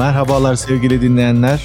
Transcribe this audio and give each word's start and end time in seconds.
Merhabalar 0.00 0.54
sevgili 0.54 1.02
dinleyenler. 1.02 1.60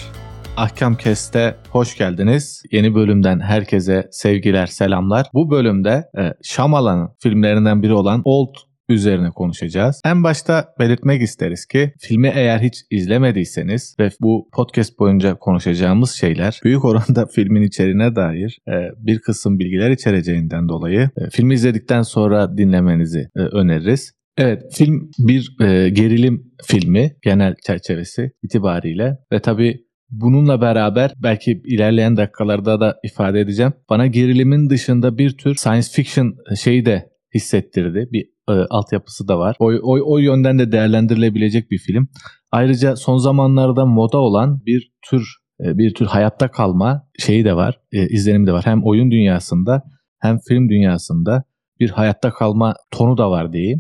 Ahkam 0.58 0.96
Kest'e 0.96 1.56
hoş 1.70 1.98
geldiniz. 1.98 2.64
Yeni 2.72 2.96
bölümden 2.96 3.40
herkese 3.40 4.08
sevgiler, 4.12 4.66
selamlar. 4.66 5.28
Bu 5.34 5.52
bölümde 5.52 6.04
e, 6.18 6.34
Shyamalan'ın 6.44 7.10
filmlerinden 7.20 7.84
biri 7.84 7.94
olan 7.94 8.21
Old 8.26 8.56
üzerine 8.90 9.30
konuşacağız. 9.30 10.02
En 10.06 10.24
başta 10.24 10.66
belirtmek 10.80 11.21
isteriz 11.21 11.66
ki 11.66 11.94
filmi 12.00 12.32
eğer 12.36 12.60
hiç 12.60 12.76
izlemediyseniz 12.92 13.96
ve 14.00 14.10
bu 14.21 14.50
podcast 14.54 15.00
boyunca 15.00 15.36
konuşacağımız 15.36 16.12
şeyler 16.12 16.60
büyük 16.64 16.86
oranda 16.86 17.26
filmin 17.36 17.62
içeriğine 17.62 18.15
dair 18.15 18.60
e, 18.68 18.74
bir 18.98 19.20
kısım 19.20 19.60
bilgiler 19.60 19.92
içereceğinden 19.92 20.70
dolayı 20.70 21.10
e, 21.18 21.29
filmi 21.29 21.54
izledikten 21.54 22.02
sonra 22.02 22.57
dinlemenizi 22.57 23.29
e, 23.36 23.40
öneririz. 23.40 24.12
Evet, 24.38 24.64
film 24.74 25.10
bir 25.20 25.56
e, 25.62 25.89
gerilim 25.89 26.52
filmi 26.64 27.12
genel 27.24 27.56
çerçevesi 27.66 28.32
itibariyle 28.43 29.18
ve 29.32 29.39
tabii 29.39 29.86
bununla 30.10 30.62
beraber 30.62 31.14
belki 31.24 31.62
ilerleyen 31.66 32.17
dakikalarda 32.17 32.80
da 32.80 33.00
ifade 33.03 33.40
edeceğim. 33.40 33.73
Bana 33.90 34.08
gerilimin 34.08 34.70
dışında 34.70 35.17
bir 35.17 35.38
tür 35.38 35.56
science 35.56 35.88
fiction 35.92 36.36
şeyi 36.56 36.86
de 36.86 37.09
hissettirdi. 37.36 38.08
Bir 38.12 38.26
e, 38.50 38.53
altyapısı 38.70 39.28
da 39.28 39.40
var. 39.40 39.56
O, 39.59 39.72
o, 39.72 40.14
o 40.14 40.17
yönden 40.17 40.59
de 40.59 40.72
değerlendirilebilecek 40.72 41.72
bir 41.72 41.78
film. 41.78 42.08
Ayrıca 42.52 42.95
son 42.95 43.17
zamanlarda 43.17 43.86
moda 43.86 44.17
olan 44.17 44.66
bir 44.66 44.92
tür 45.09 45.36
e, 45.59 45.78
bir 45.78 45.94
tür 45.94 46.06
hayatta 46.06 46.52
kalma 46.52 47.08
şeyi 47.20 47.46
de 47.46 47.56
var. 47.56 47.80
E, 47.92 48.08
izlenimi 48.08 48.48
de 48.48 48.54
var. 48.54 48.66
Hem 48.66 48.84
oyun 48.84 49.12
dünyasında 49.12 49.84
hem 50.20 50.40
film 50.48 50.70
dünyasında 50.70 51.44
bir 51.80 51.90
hayatta 51.90 52.34
kalma 52.34 52.76
tonu 52.92 53.18
da 53.18 53.31
var 53.31 53.54
diyeyim. 53.54 53.80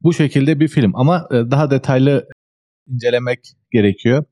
Bu 0.00 0.12
şekilde 0.12 0.60
bir 0.60 0.68
film 0.68 0.92
ama 0.94 1.28
e, 1.30 1.34
daha 1.34 1.70
detaylı 1.70 2.28
incelemek 2.88 3.38
gerekiyor. 3.72 4.24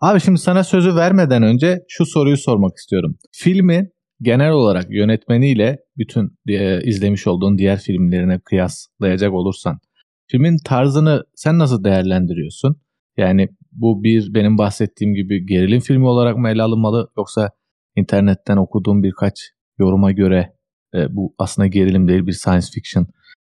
Abi 0.00 0.20
şimdi 0.20 0.38
sana 0.38 0.64
sözü 0.64 0.96
vermeden 0.96 1.42
önce 1.42 1.78
şu 1.88 2.06
soruyu 2.06 2.36
sormak 2.36 2.76
istiyorum. 2.76 3.16
Filmi 3.32 3.90
genel 4.20 4.50
olarak 4.50 4.86
yönetmeniyle 4.90 5.78
bütün 5.96 6.38
e, 6.48 6.82
izlemiş 6.84 7.26
olduğun 7.26 7.58
diğer 7.58 7.78
filmlerine 7.80 8.40
kıyaslayacak 8.44 9.32
olursan 9.32 9.78
filmin 10.26 10.56
tarzını 10.64 11.24
sen 11.34 11.58
nasıl 11.58 11.84
değerlendiriyorsun? 11.84 12.76
Yani 13.16 13.48
bu 13.72 14.02
bir 14.02 14.34
benim 14.34 14.58
bahsettiğim 14.58 15.14
gibi 15.14 15.46
gerilim 15.46 15.80
filmi 15.80 16.06
olarak 16.06 16.36
mı 16.36 16.48
ele 16.48 16.62
alınmalı 16.62 17.08
yoksa 17.16 17.50
internetten 17.96 18.56
okuduğum 18.56 19.02
birkaç 19.02 19.34
yoruma 19.78 20.12
göre 20.12 20.52
e, 20.94 21.16
bu 21.16 21.34
aslında 21.38 21.66
gerilim 21.66 22.08
değil 22.08 22.26
bir 22.26 22.32
science 22.32 22.66
fiction 22.74 23.06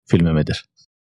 filmi 0.09 0.33
midir? 0.33 0.65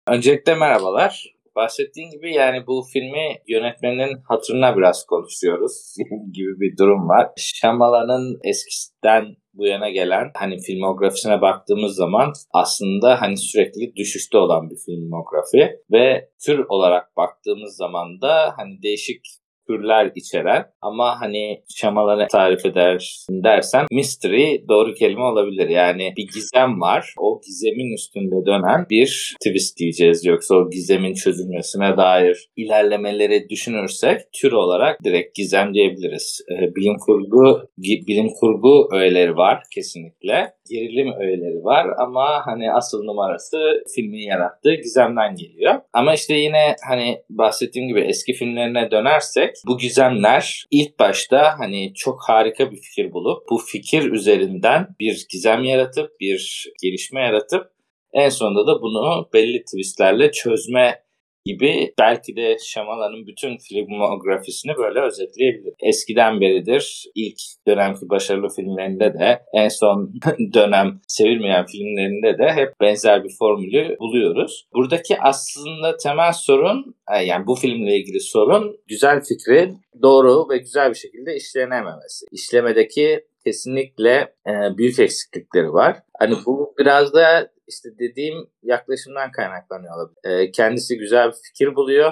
Öncelikle 0.07 0.55
merhabalar. 0.55 1.37
Bahsettiğin 1.55 2.09
gibi 2.09 2.33
yani 2.33 2.67
bu 2.67 2.83
filmi 2.93 3.35
yönetmenin 3.47 4.17
hatırına 4.27 4.77
biraz 4.77 5.05
konuşuyoruz 5.05 5.95
gibi 6.33 6.59
bir 6.59 6.77
durum 6.77 7.09
var. 7.09 7.29
Shyamalan'ın 7.37 8.39
eskiden 8.43 9.35
bu 9.53 9.67
yana 9.67 9.89
gelen 9.89 10.31
hani 10.35 10.59
filmografisine 10.59 11.41
baktığımız 11.41 11.95
zaman 11.95 12.33
aslında 12.53 13.21
hani 13.21 13.37
sürekli 13.37 13.95
düşüşte 13.95 14.37
olan 14.37 14.69
bir 14.69 14.77
filmografi 14.85 15.79
ve 15.91 16.29
tür 16.45 16.65
olarak 16.69 17.17
baktığımız 17.17 17.75
zaman 17.75 18.21
da 18.21 18.53
hani 18.57 18.81
değişik 18.83 19.21
türler 19.67 20.11
içeren 20.15 20.65
ama 20.81 21.21
hani 21.21 21.63
şamaları 21.75 22.27
tarif 22.27 22.65
edersin 22.65 23.43
dersen 23.43 23.85
mystery 23.91 24.67
doğru 24.69 24.93
kelime 24.93 25.23
olabilir. 25.23 25.69
Yani 25.69 26.13
bir 26.17 26.27
gizem 26.33 26.81
var. 26.81 27.13
O 27.19 27.41
gizemin 27.45 27.93
üstünde 27.93 28.45
dönen 28.45 28.85
bir 28.89 29.35
twist 29.45 29.77
diyeceğiz. 29.77 30.25
Yoksa 30.25 30.55
o 30.55 30.69
gizemin 30.69 31.13
çözülmesine 31.13 31.97
dair 31.97 32.49
ilerlemeleri 32.55 33.49
düşünürsek 33.49 34.21
tür 34.41 34.51
olarak 34.51 35.03
direkt 35.03 35.35
gizem 35.35 35.73
diyebiliriz. 35.73 36.41
Ee, 36.51 36.75
bilim 36.75 36.97
kurgu 36.97 37.69
bilim 37.77 38.27
kurgu 38.39 38.89
öğeleri 38.93 39.35
var 39.35 39.63
kesinlikle 39.75 40.51
gerilim 40.69 41.13
öğeleri 41.19 41.63
var 41.63 41.87
ama 41.97 42.41
hani 42.45 42.71
asıl 42.73 43.03
numarası 43.03 43.57
filmin 43.95 44.27
yarattığı 44.27 44.75
gizemden 44.75 45.35
geliyor. 45.35 45.73
Ama 45.93 46.13
işte 46.13 46.33
yine 46.33 46.75
hani 46.87 47.17
bahsettiğim 47.29 47.87
gibi 47.87 48.01
eski 48.01 48.33
filmlerine 48.33 48.91
dönersek 48.91 49.55
bu 49.67 49.77
gizemler 49.77 50.65
ilk 50.71 50.99
başta 50.99 51.59
hani 51.59 51.93
çok 51.95 52.19
harika 52.27 52.71
bir 52.71 52.77
fikir 52.77 53.11
bulup 53.11 53.49
bu 53.49 53.57
fikir 53.57 54.11
üzerinden 54.11 54.87
bir 54.99 55.25
gizem 55.29 55.63
yaratıp 55.63 56.19
bir 56.19 56.71
gelişme 56.83 57.21
yaratıp 57.21 57.71
en 58.13 58.29
sonunda 58.29 58.67
da 58.67 58.81
bunu 58.81 59.29
belli 59.33 59.63
twistlerle 59.63 60.31
çözme 60.31 61.06
gibi 61.47 61.93
belki 61.99 62.35
de 62.35 62.57
Şamalan'ın 62.65 63.27
bütün 63.27 63.57
filmografisini 63.57 64.77
böyle 64.77 64.99
özetleyebilir. 64.99 65.73
Eskiden 65.83 66.41
beridir 66.41 67.05
ilk 67.15 67.37
dönemki 67.67 68.09
başarılı 68.09 68.47
filmlerinde 68.55 69.13
de 69.13 69.41
en 69.53 69.67
son 69.67 70.13
dönem 70.53 70.99
sevilmeyen 71.07 71.65
filmlerinde 71.65 72.37
de 72.37 72.53
hep 72.53 72.69
benzer 72.81 73.23
bir 73.23 73.33
formülü 73.39 73.97
buluyoruz. 73.99 74.67
Buradaki 74.73 75.17
aslında 75.21 75.97
temel 75.97 76.31
sorun 76.33 76.95
e, 77.15 77.23
yani 77.23 77.47
bu 77.47 77.55
filmle 77.55 77.97
ilgili 77.97 78.19
sorun 78.19 78.77
güzel 78.87 79.21
fikri 79.21 79.71
doğru 80.01 80.49
ve 80.49 80.57
güzel 80.57 80.89
bir 80.89 80.95
şekilde 80.95 81.35
işlenememesi. 81.35 82.25
İşlemedeki 82.31 83.23
kesinlikle 83.47 84.35
e, 84.47 84.77
büyük 84.77 84.99
eksiklikleri 84.99 85.73
var. 85.73 86.03
Hani 86.19 86.35
bu 86.45 86.75
biraz 86.79 87.13
da 87.13 87.51
işte 87.67 87.89
dediğim 87.99 88.47
yaklaşımdan 88.63 89.31
kaynaklanıyor 89.31 89.95
olabilir. 89.95 90.17
E, 90.23 90.51
kendisi 90.51 90.97
güzel 90.97 91.27
bir 91.27 91.35
fikir 91.43 91.75
buluyor. 91.75 92.11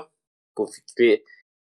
Bu 0.58 0.66
fikri 0.66 1.24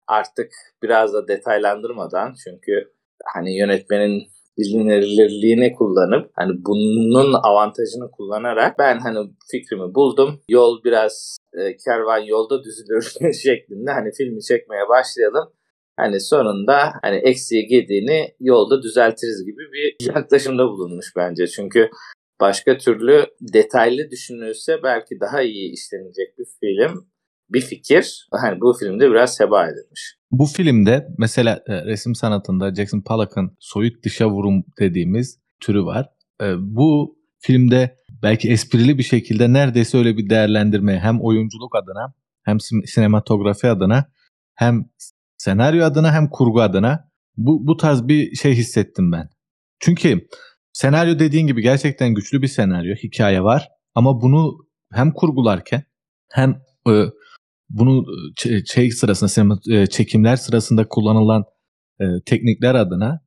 artık 0.06 0.51
biraz 0.83 1.15
da 1.15 1.29
detaylandırmadan 1.29 2.34
çünkü 2.45 2.93
hani 3.34 3.59
yönetmenin 3.59 4.23
bilinirliğini 4.59 5.75
kullanıp 5.75 6.31
hani 6.35 6.53
bunun 6.67 7.33
avantajını 7.33 8.11
kullanarak 8.11 8.79
ben 8.79 8.99
hani 8.99 9.31
fikrimi 9.50 9.95
buldum. 9.95 10.41
Yol 10.49 10.85
biraz 10.85 11.39
e, 11.53 11.77
kervan 11.77 12.19
yolda 12.19 12.65
düzülür 12.65 13.33
şeklinde 13.45 13.91
hani 13.91 14.11
filmi 14.12 14.43
çekmeye 14.43 14.89
başlayalım. 14.89 15.53
Hani 15.99 16.21
sonunda 16.21 16.93
hani 17.03 17.17
eksiği 17.17 17.67
gediğini 17.67 18.35
yolda 18.41 18.83
düzeltiriz 18.83 19.45
gibi 19.47 19.63
bir 19.73 20.07
yaklaşımda 20.15 20.65
bulunmuş 20.65 21.07
bence. 21.17 21.47
Çünkü 21.47 21.91
başka 22.41 22.79
türlü 22.79 23.27
detaylı 23.41 24.11
düşünülürse 24.11 24.83
belki 24.83 25.21
daha 25.21 25.43
iyi 25.43 25.73
işlenecek 25.73 26.39
bir 26.39 26.47
film, 26.61 27.07
bir 27.51 27.61
fikir. 27.61 28.29
Hani 28.33 28.61
bu 28.61 28.73
filmde 28.81 29.11
biraz 29.11 29.41
heba 29.41 29.67
edilmiş. 29.67 30.17
Bu 30.31 30.47
filmde 30.47 31.09
mesela 31.19 31.63
e, 31.67 31.85
resim 31.85 32.15
sanatında 32.15 32.75
Jackson 32.75 33.01
Pollock'ın 33.01 33.57
soyut 33.61 34.05
dışa 34.05 34.31
vurum 34.31 34.65
dediğimiz 34.81 35.39
türü 35.61 35.85
var. 35.85 36.09
E, 36.43 36.55
bu 36.59 37.19
filmde 37.39 37.99
belki 38.23 38.51
esprili 38.51 38.99
bir 38.99 39.03
şekilde 39.03 39.53
neredeyse 39.53 39.99
öyle 39.99 40.17
bir 40.17 40.31
değerlendirme 40.31 40.99
hem 40.99 41.21
oyunculuk 41.21 41.77
adına 41.77 42.15
hem 42.43 42.61
sinematografi 42.87 43.67
adına 43.67 44.05
hem 44.55 44.85
senaryo 45.38 45.84
adına 45.84 46.12
hem 46.12 46.31
kurgu 46.31 46.60
adına 46.60 47.10
bu, 47.37 47.66
bu 47.66 47.76
tarz 47.76 48.09
bir 48.09 48.34
şey 48.34 48.54
hissettim 48.54 49.12
ben. 49.12 49.28
Çünkü 49.81 50.28
Senaryo 50.78 51.19
dediğin 51.19 51.47
gibi 51.47 51.62
gerçekten 51.62 52.15
güçlü 52.15 52.43
bir 52.43 52.47
senaryo, 52.47 52.94
hikaye 52.94 53.43
var. 53.43 53.69
Ama 53.94 54.21
bunu 54.21 54.59
hem 54.93 55.12
kurgularken 55.12 55.82
hem 56.32 56.62
e, 56.88 57.04
bunu 57.69 58.04
şey 58.66 58.91
sırasında 58.91 59.59
e, 59.71 59.87
çekimler 59.87 60.37
sırasında 60.37 60.88
kullanılan 60.88 61.44
e, 62.00 62.05
teknikler 62.26 62.75
adına 62.75 63.20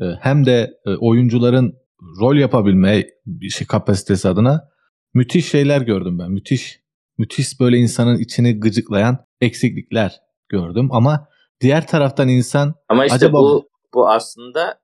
e, 0.00 0.04
hem 0.20 0.46
de 0.46 0.70
e, 0.86 0.90
oyuncuların 0.90 1.74
rol 2.20 2.36
yapabilme 2.36 3.04
şey 3.50 3.66
kapasitesi 3.66 4.28
adına 4.28 4.68
müthiş 5.14 5.50
şeyler 5.50 5.80
gördüm 5.80 6.18
ben. 6.18 6.30
Müthiş 6.30 6.80
müthiş 7.18 7.60
böyle 7.60 7.76
insanın 7.78 8.18
içini 8.18 8.60
gıcıklayan 8.60 9.24
eksiklikler 9.40 10.20
gördüm 10.48 10.88
ama 10.92 11.28
diğer 11.60 11.86
taraftan 11.86 12.28
insan 12.28 12.74
ama 12.88 13.04
işte 13.04 13.16
acaba 13.16 13.38
bu 13.38 13.68
bu 13.94 14.08
aslında 14.08 14.80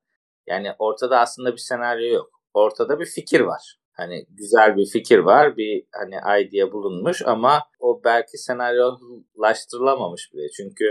yani 0.47 0.73
ortada 0.79 1.19
aslında 1.19 1.53
bir 1.53 1.59
senaryo 1.59 2.13
yok. 2.13 2.31
Ortada 2.55 3.01
bir 3.01 3.07
fikir 3.07 3.41
var. 3.41 3.77
Hani 3.93 4.27
güzel 4.29 4.77
bir 4.77 4.87
fikir 4.87 5.19
var, 5.19 5.57
bir 5.57 5.85
hani 5.93 6.43
idea 6.43 6.73
bulunmuş 6.73 7.23
ama 7.27 7.63
o 7.81 8.01
belki 8.05 8.39
senaryolaştırılamamış 8.39 10.31
bile. 10.35 10.49
Çünkü 10.57 10.85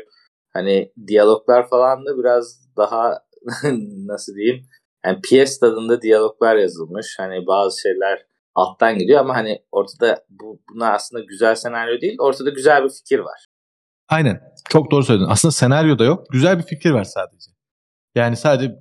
hani 0.54 0.92
diyaloglar 1.08 1.70
falan 1.70 2.06
da 2.06 2.18
biraz 2.18 2.70
daha 2.78 3.20
nasıl 4.06 4.36
diyeyim 4.36 4.66
yani 5.06 5.22
piyes 5.22 5.60
tadında 5.60 6.02
diyaloglar 6.02 6.56
yazılmış. 6.56 7.16
Hani 7.20 7.48
bazı 7.48 7.82
şeyler 7.82 8.26
alttan 8.56 8.98
gidiyor 8.98 9.20
ama 9.20 9.36
hani 9.36 9.64
ortada 9.72 10.26
bu 10.30 10.62
buna 10.74 10.94
aslında 10.94 11.24
güzel 11.24 11.56
senaryo 11.56 12.02
değil, 12.02 12.16
ortada 12.20 12.50
güzel 12.50 12.84
bir 12.84 12.90
fikir 12.90 13.20
var. 13.20 13.46
Aynen. 14.10 14.51
Çok 14.72 14.92
doğru 14.92 15.04
söyledin. 15.04 15.28
Aslında 15.30 15.52
senaryo 15.52 16.00
da 16.00 16.04
yok. 16.04 16.28
Güzel 16.32 16.58
bir 16.58 16.64
fikir 16.64 16.92
var 16.92 17.04
sadece. 17.04 17.52
Yani 18.16 18.36
sadece 18.38 18.76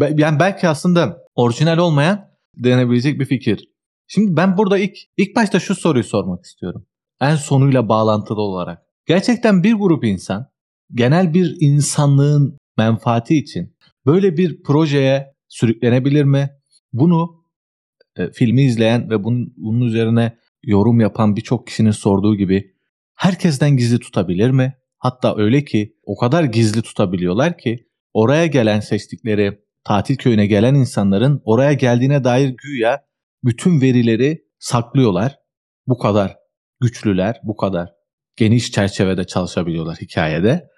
yani 0.00 0.40
belki 0.40 0.68
aslında 0.68 1.18
orijinal 1.34 1.78
olmayan 1.78 2.28
denebilecek 2.56 3.20
bir 3.20 3.24
fikir. 3.24 3.68
Şimdi 4.06 4.36
ben 4.36 4.56
burada 4.56 4.78
ilk 4.78 4.96
ilk 5.16 5.36
başta 5.36 5.60
şu 5.60 5.74
soruyu 5.74 6.04
sormak 6.04 6.44
istiyorum. 6.44 6.86
En 7.20 7.36
sonuyla 7.36 7.88
bağlantılı 7.88 8.40
olarak. 8.40 8.82
Gerçekten 9.06 9.62
bir 9.62 9.74
grup 9.74 10.04
insan 10.04 10.46
genel 10.94 11.34
bir 11.34 11.56
insanlığın 11.60 12.58
menfaati 12.78 13.36
için 13.36 13.76
böyle 14.06 14.36
bir 14.36 14.62
projeye 14.62 15.34
sürüklenebilir 15.48 16.24
mi? 16.24 16.50
Bunu 16.92 17.44
e, 18.16 18.30
filmi 18.30 18.62
izleyen 18.62 19.10
ve 19.10 19.24
bunun, 19.24 19.54
bunun 19.56 19.80
üzerine 19.80 20.38
yorum 20.62 21.00
yapan 21.00 21.36
birçok 21.36 21.66
kişinin 21.66 21.90
sorduğu 21.90 22.36
gibi 22.36 22.74
herkesten 23.14 23.76
gizli 23.76 23.98
tutabilir 23.98 24.50
mi? 24.50 24.79
Hatta 25.00 25.34
öyle 25.36 25.64
ki 25.64 25.96
o 26.04 26.16
kadar 26.16 26.44
gizli 26.44 26.82
tutabiliyorlar 26.82 27.58
ki 27.58 27.88
oraya 28.14 28.46
gelen 28.46 28.80
seçtikleri 28.80 29.60
tatil 29.84 30.16
köyüne 30.16 30.46
gelen 30.46 30.74
insanların 30.74 31.42
oraya 31.44 31.72
geldiğine 31.72 32.24
dair 32.24 32.48
güya 32.48 33.04
bütün 33.44 33.80
verileri 33.80 34.44
saklıyorlar. 34.58 35.38
Bu 35.86 35.98
kadar 35.98 36.36
güçlüler, 36.80 37.40
bu 37.42 37.56
kadar 37.56 37.88
geniş 38.36 38.72
çerçevede 38.72 39.24
çalışabiliyorlar 39.24 39.96
hikayede. 39.96 40.68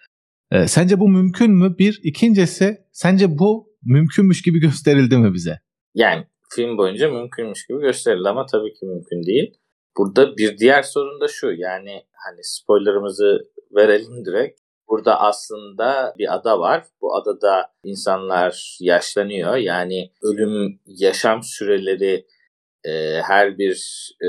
Ee, 0.51 0.69
sence 0.69 1.01
bu 1.01 1.09
mümkün 1.09 1.51
mü? 1.51 1.79
Bir. 1.79 2.01
ikincisi 2.03 2.79
sence 2.93 3.39
bu 3.39 3.73
mümkünmüş 3.83 4.43
gibi 4.43 4.61
gösterildi 4.61 5.17
mi 5.17 5.35
bize? 5.35 5.59
Yani 5.95 6.27
film 6.55 6.79
boyunca 6.79 7.11
mümkünmüş 7.11 7.67
gibi 7.67 7.81
gösterildi 7.81 8.29
ama 8.29 8.47
tabii 8.47 8.73
ki 8.73 8.87
mümkün 8.87 9.23
değil. 9.27 9.55
Burada 9.99 10.37
bir 10.37 10.59
diğer 10.59 10.83
sorun 10.83 11.21
da 11.21 11.29
şu 11.29 11.47
yani 11.47 12.03
hani 12.13 12.41
spoilerımızı 12.43 13.39
verelim 13.77 14.25
direkt. 14.25 14.61
Burada 14.89 15.21
aslında 15.21 16.15
bir 16.19 16.35
ada 16.35 16.61
var. 16.61 16.85
Bu 17.01 17.17
adada 17.17 17.73
insanlar 17.85 18.77
yaşlanıyor. 18.81 19.57
Yani 19.57 20.11
ölüm 20.23 20.81
yaşam 20.87 21.43
süreleri 21.43 22.27
e, 22.85 23.21
her 23.23 23.59
bir 23.59 24.09
e, 24.25 24.29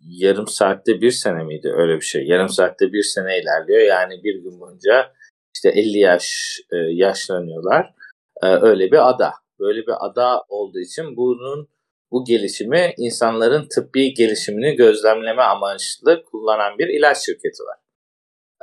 yarım 0.00 0.46
saatte 0.48 1.00
bir 1.00 1.10
sene 1.10 1.44
miydi 1.44 1.72
öyle 1.76 1.96
bir 1.96 2.04
şey. 2.04 2.26
Yarım 2.26 2.48
saatte 2.48 2.92
bir 2.92 3.02
sene 3.02 3.40
ilerliyor. 3.40 3.80
Yani 3.80 4.24
bir 4.24 4.42
gün 4.42 4.60
boyunca 4.60 5.12
işte 5.54 5.68
50 5.68 5.98
yaş 5.98 6.58
e, 6.72 6.76
yaşlanıyorlar. 6.76 7.94
E, 8.42 8.46
öyle 8.46 8.92
bir 8.92 9.08
ada. 9.08 9.32
Böyle 9.60 9.80
bir 9.80 10.06
ada 10.06 10.44
olduğu 10.48 10.80
için 10.80 11.16
bunun 11.16 11.68
bu 12.12 12.24
gelişimi 12.24 12.94
insanların 12.98 13.68
tıbbi 13.74 14.14
gelişimini 14.14 14.76
gözlemleme 14.76 15.42
amaçlı 15.42 16.24
kullanan 16.24 16.78
bir 16.78 16.88
ilaç 16.88 17.18
şirketi 17.18 17.62
var. 17.62 17.78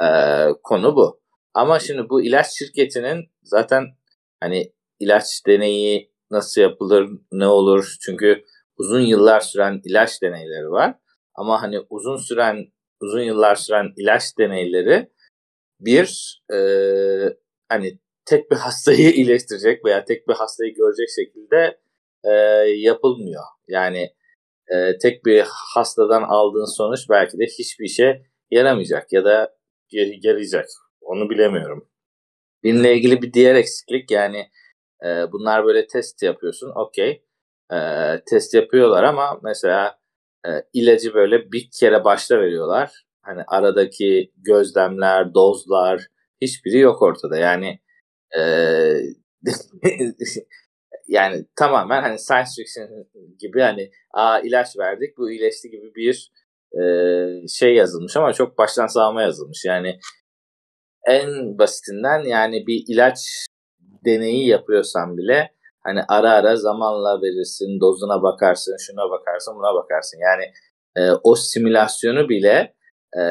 Ee, 0.01 0.53
konu 0.63 0.95
bu. 0.95 1.21
Ama 1.53 1.79
şimdi 1.79 2.09
bu 2.09 2.23
ilaç 2.23 2.47
şirketinin 2.57 3.25
zaten 3.43 3.83
hani 4.39 4.73
ilaç 4.99 5.25
deneyi 5.47 6.11
nasıl 6.31 6.61
yapılır, 6.61 7.09
ne 7.31 7.47
olur? 7.47 7.95
Çünkü 8.01 8.45
uzun 8.77 9.01
yıllar 9.01 9.39
süren 9.39 9.81
ilaç 9.85 10.21
deneyleri 10.21 10.71
var. 10.71 10.95
Ama 11.35 11.61
hani 11.61 11.79
uzun 11.89 12.17
süren, 12.17 12.67
uzun 13.01 13.21
yıllar 13.21 13.55
süren 13.55 13.93
ilaç 13.97 14.37
deneyleri 14.37 15.09
bir 15.79 16.41
e, 16.53 16.57
hani 17.69 17.99
tek 18.25 18.51
bir 18.51 18.55
hastayı 18.55 19.11
iyileştirecek 19.13 19.85
veya 19.85 20.05
tek 20.05 20.27
bir 20.27 20.33
hastayı 20.33 20.73
görecek 20.73 21.07
şekilde 21.15 21.79
e, 22.23 22.31
yapılmıyor. 22.77 23.43
Yani 23.67 24.13
e, 24.67 24.97
tek 24.97 25.25
bir 25.25 25.43
hastadan 25.73 26.21
aldığın 26.21 26.77
sonuç 26.77 26.99
belki 27.09 27.39
de 27.39 27.45
hiçbir 27.59 27.85
işe 27.85 28.21
yaramayacak 28.51 29.13
ya 29.13 29.25
da 29.25 29.55
yarayacak. 30.23 30.65
Onu 31.01 31.29
bilemiyorum. 31.29 31.89
Bununla 32.63 32.87
ilgili 32.87 33.21
bir 33.21 33.33
diğer 33.33 33.55
eksiklik 33.55 34.11
yani 34.11 34.49
e, 35.05 35.31
bunlar 35.31 35.65
böyle 35.65 35.87
test 35.87 36.23
yapıyorsun. 36.23 36.71
Okey. 36.75 37.23
E, 37.73 37.77
test 38.29 38.53
yapıyorlar 38.53 39.03
ama 39.03 39.39
mesela 39.43 39.99
e, 40.45 40.49
ilacı 40.73 41.13
böyle 41.13 41.51
bir 41.51 41.69
kere 41.79 42.03
başta 42.03 42.39
veriyorlar. 42.39 43.05
Hani 43.21 43.43
aradaki 43.47 44.31
gözlemler, 44.37 45.33
dozlar 45.33 46.07
hiçbiri 46.41 46.77
yok 46.77 47.01
ortada. 47.01 47.37
Yani 47.37 47.79
e, 48.37 48.41
yani 51.09 51.45
tamamen 51.55 52.01
hani 52.01 52.19
science 52.19 52.49
fiction 52.57 52.89
gibi 53.39 53.61
hani 53.61 53.91
aa 54.13 54.39
ilaç 54.39 54.77
verdik 54.77 55.17
bu 55.17 55.31
iyileşti 55.31 55.69
gibi 55.69 55.95
bir 55.95 56.31
e, 56.73 56.81
şey 57.47 57.75
yazılmış 57.75 58.17
ama 58.17 58.33
çok 58.33 58.57
baştan 58.57 58.87
sağma 58.87 59.21
yazılmış. 59.21 59.65
Yani 59.65 59.99
en 61.07 61.57
basitinden 61.57 62.19
yani 62.19 62.67
bir 62.67 62.83
ilaç 62.87 63.19
deneyi 64.05 64.47
yapıyorsan 64.47 65.17
bile 65.17 65.51
hani 65.83 65.99
ara 66.07 66.31
ara 66.31 66.55
zamanla 66.55 67.21
verirsin, 67.21 67.79
dozuna 67.81 68.23
bakarsın, 68.23 68.75
şuna 68.79 69.09
bakarsın, 69.09 69.55
buna 69.55 69.75
bakarsın. 69.75 70.19
Yani 70.19 70.51
e, 70.95 71.11
o 71.23 71.35
simülasyonu 71.35 72.29
bile 72.29 72.75
e, 73.17 73.21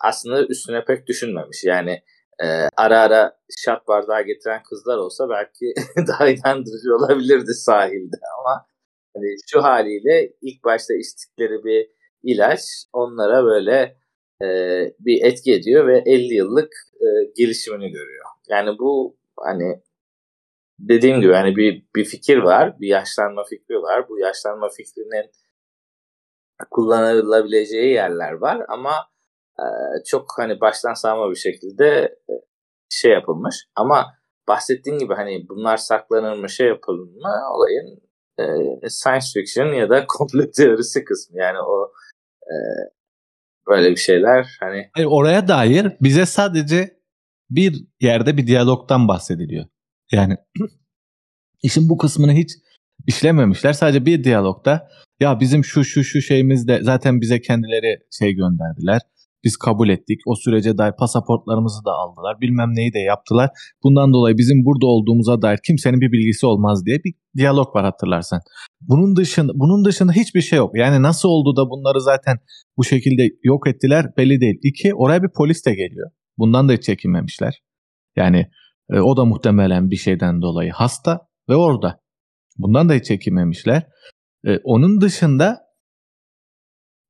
aslında 0.00 0.46
üstüne 0.46 0.84
pek 0.84 1.06
düşünmemiş. 1.06 1.64
Yani 1.64 2.02
e, 2.44 2.46
ara 2.76 3.00
ara 3.00 3.38
şat 3.58 3.88
bardağı 3.88 4.22
getiren 4.22 4.62
kızlar 4.62 4.96
olsa 4.98 5.28
belki 5.28 5.74
daha 6.08 6.28
inandırıcı 6.28 6.94
olabilirdi 6.96 7.54
sahilde 7.54 8.16
ama 8.38 8.66
hani 9.16 9.36
şu 9.50 9.62
haliyle 9.62 10.32
ilk 10.42 10.64
başta 10.64 10.94
içtikleri 10.94 11.64
bir 11.64 11.90
ilaç 12.22 12.60
onlara 12.92 13.44
böyle 13.44 13.96
e, 14.42 14.46
bir 15.00 15.24
etki 15.24 15.52
ediyor 15.52 15.86
ve 15.86 16.02
50 16.06 16.34
yıllık 16.34 16.72
e, 16.94 17.06
gelişimini 17.36 17.90
görüyor. 17.90 18.24
Yani 18.48 18.78
bu 18.78 19.16
hani 19.40 19.82
dediğim 20.78 21.20
gibi 21.20 21.32
hani 21.32 21.56
bir 21.56 21.86
bir 21.96 22.04
fikir 22.04 22.36
var, 22.38 22.80
bir 22.80 22.88
yaşlanma 22.88 23.44
fikri 23.44 23.82
var. 23.82 24.08
Bu 24.08 24.18
yaşlanma 24.18 24.68
fikrinin 24.68 25.30
kullanılabileceği 26.70 27.92
yerler 27.92 28.32
var 28.32 28.62
ama 28.68 29.09
çok 30.06 30.26
hani 30.36 30.60
baştan 30.60 30.94
sağma 30.94 31.30
bir 31.30 31.36
şekilde 31.36 32.18
şey 32.90 33.12
yapılmış. 33.12 33.54
Ama 33.76 34.06
bahsettiğin 34.48 34.98
gibi 34.98 35.14
hani 35.14 35.46
bunlar 35.48 35.76
saklanır 35.76 36.36
mı 36.36 36.48
şey 36.50 36.68
yapılır 36.68 37.08
mı 37.08 37.32
olayın 37.54 38.00
e, 38.38 38.88
science 38.88 39.26
fiction 39.34 39.66
ya 39.66 39.90
da 39.90 40.06
komplo 40.08 40.50
teorisi 40.50 41.04
kısmı. 41.04 41.38
Yani 41.38 41.58
o 41.58 41.92
e, 42.42 42.54
böyle 43.68 43.90
bir 43.90 43.96
şeyler 43.96 44.56
hani. 44.60 44.90
Hayır, 44.92 45.08
oraya 45.10 45.48
dair 45.48 45.96
bize 46.00 46.26
sadece 46.26 47.00
bir 47.50 47.84
yerde 48.00 48.36
bir 48.36 48.46
diyalogtan 48.46 49.08
bahsediliyor. 49.08 49.66
Yani 50.12 50.36
işin 51.62 51.88
bu 51.88 51.98
kısmını 51.98 52.32
hiç 52.32 52.50
işlememişler. 53.06 53.72
Sadece 53.72 54.06
bir 54.06 54.24
diyalogda 54.24 54.90
ya 55.20 55.40
bizim 55.40 55.64
şu 55.64 55.84
şu 55.84 56.04
şu 56.04 56.20
şeyimizde 56.20 56.78
zaten 56.82 57.20
bize 57.20 57.40
kendileri 57.40 57.98
şey 58.10 58.32
gönderdiler. 58.32 59.00
Biz 59.44 59.56
kabul 59.56 59.88
ettik. 59.88 60.20
O 60.26 60.34
sürece 60.34 60.78
dair 60.78 60.92
pasaportlarımızı 60.98 61.84
da 61.84 61.90
aldılar. 61.90 62.40
Bilmem 62.40 62.68
neyi 62.74 62.92
de 62.92 62.98
yaptılar. 62.98 63.50
Bundan 63.84 64.12
dolayı 64.12 64.38
bizim 64.38 64.64
burada 64.64 64.86
olduğumuza 64.86 65.42
dair 65.42 65.58
kimsenin 65.66 66.00
bir 66.00 66.12
bilgisi 66.12 66.46
olmaz 66.46 66.86
diye 66.86 66.96
bir 67.04 67.14
diyalog 67.36 67.76
var 67.76 67.84
hatırlarsan. 67.84 68.40
Bunun 68.80 69.16
dışında 69.16 69.52
bunun 69.54 69.84
dışında 69.84 70.12
hiçbir 70.12 70.40
şey 70.40 70.56
yok. 70.56 70.70
Yani 70.74 71.02
nasıl 71.02 71.28
oldu 71.28 71.56
da 71.56 71.70
bunları 71.70 72.00
zaten 72.00 72.38
bu 72.76 72.84
şekilde 72.84 73.22
yok 73.42 73.68
ettiler 73.68 74.06
belli 74.16 74.40
değil. 74.40 74.58
İki, 74.62 74.94
oraya 74.94 75.22
bir 75.22 75.30
polis 75.36 75.66
de 75.66 75.74
geliyor. 75.74 76.10
Bundan 76.38 76.68
da 76.68 76.72
hiç 76.72 76.82
çekinmemişler. 76.82 77.62
Yani 78.16 78.46
e, 78.90 79.00
o 79.00 79.16
da 79.16 79.24
muhtemelen 79.24 79.90
bir 79.90 79.96
şeyden 79.96 80.42
dolayı 80.42 80.72
hasta 80.72 81.20
ve 81.48 81.56
orada. 81.56 82.00
Bundan 82.58 82.88
da 82.88 82.94
hiç 82.94 83.04
çekinmemişler. 83.04 83.86
E, 84.46 84.58
onun 84.64 85.00
dışında 85.00 85.58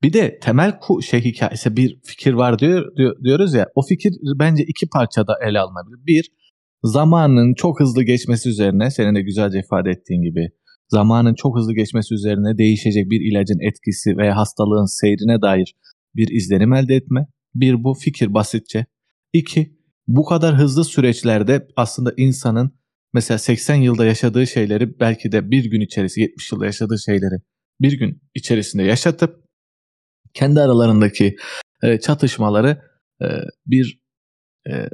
bir 0.03 0.13
de 0.13 0.39
temel 0.39 0.79
şey 1.01 1.21
hikayesi 1.21 1.77
bir 1.77 1.99
fikir 2.03 2.33
var 2.33 2.59
diyor, 2.59 2.95
diyor 2.95 3.23
diyoruz 3.23 3.53
ya. 3.53 3.67
O 3.75 3.81
fikir 3.81 4.13
bence 4.39 4.63
iki 4.63 4.89
parçada 4.89 5.33
ele 5.47 5.59
alınabilir. 5.59 6.05
Bir, 6.07 6.31
zamanın 6.83 7.53
çok 7.53 7.79
hızlı 7.79 8.03
geçmesi 8.03 8.49
üzerine 8.49 8.91
senin 8.91 9.15
de 9.15 9.21
güzelce 9.21 9.59
ifade 9.59 9.89
ettiğin 9.89 10.21
gibi 10.21 10.49
zamanın 10.91 11.33
çok 11.33 11.57
hızlı 11.57 11.73
geçmesi 11.73 12.13
üzerine 12.13 12.57
değişecek 12.57 13.09
bir 13.09 13.31
ilacın 13.31 13.59
etkisi 13.69 14.17
veya 14.17 14.37
hastalığın 14.37 14.99
seyrine 14.99 15.41
dair 15.41 15.75
bir 16.15 16.27
izlenim 16.27 16.73
elde 16.73 16.95
etme. 16.95 17.27
Bir 17.55 17.83
bu 17.83 17.93
fikir 17.93 18.33
basitçe. 18.33 18.85
İki, 19.33 19.77
bu 20.07 20.25
kadar 20.25 20.57
hızlı 20.57 20.85
süreçlerde 20.85 21.67
aslında 21.75 22.13
insanın 22.17 22.71
mesela 23.13 23.37
80 23.37 23.75
yılda 23.75 24.05
yaşadığı 24.05 24.47
şeyleri 24.47 24.99
belki 24.99 25.31
de 25.31 25.51
bir 25.51 25.65
gün 25.65 25.81
içerisinde 25.81 26.25
70 26.25 26.51
yılda 26.51 26.65
yaşadığı 26.65 26.99
şeyleri 26.99 27.35
bir 27.81 27.99
gün 27.99 28.21
içerisinde 28.35 28.83
yaşatıp 28.83 29.40
kendi 30.33 30.59
aralarındaki 30.61 31.35
e, 31.83 31.99
çatışmaları 31.99 32.81
e, 33.21 33.27
bir 33.65 34.01
e, 34.69 34.89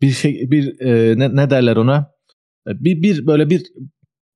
bir 0.00 0.10
şey 0.10 0.50
bir 0.50 0.80
e, 0.80 1.18
ne, 1.18 1.36
ne 1.36 1.50
derler 1.50 1.76
ona 1.76 2.12
e, 2.68 2.70
bir 2.70 3.02
bir 3.02 3.26
böyle 3.26 3.50
bir 3.50 3.62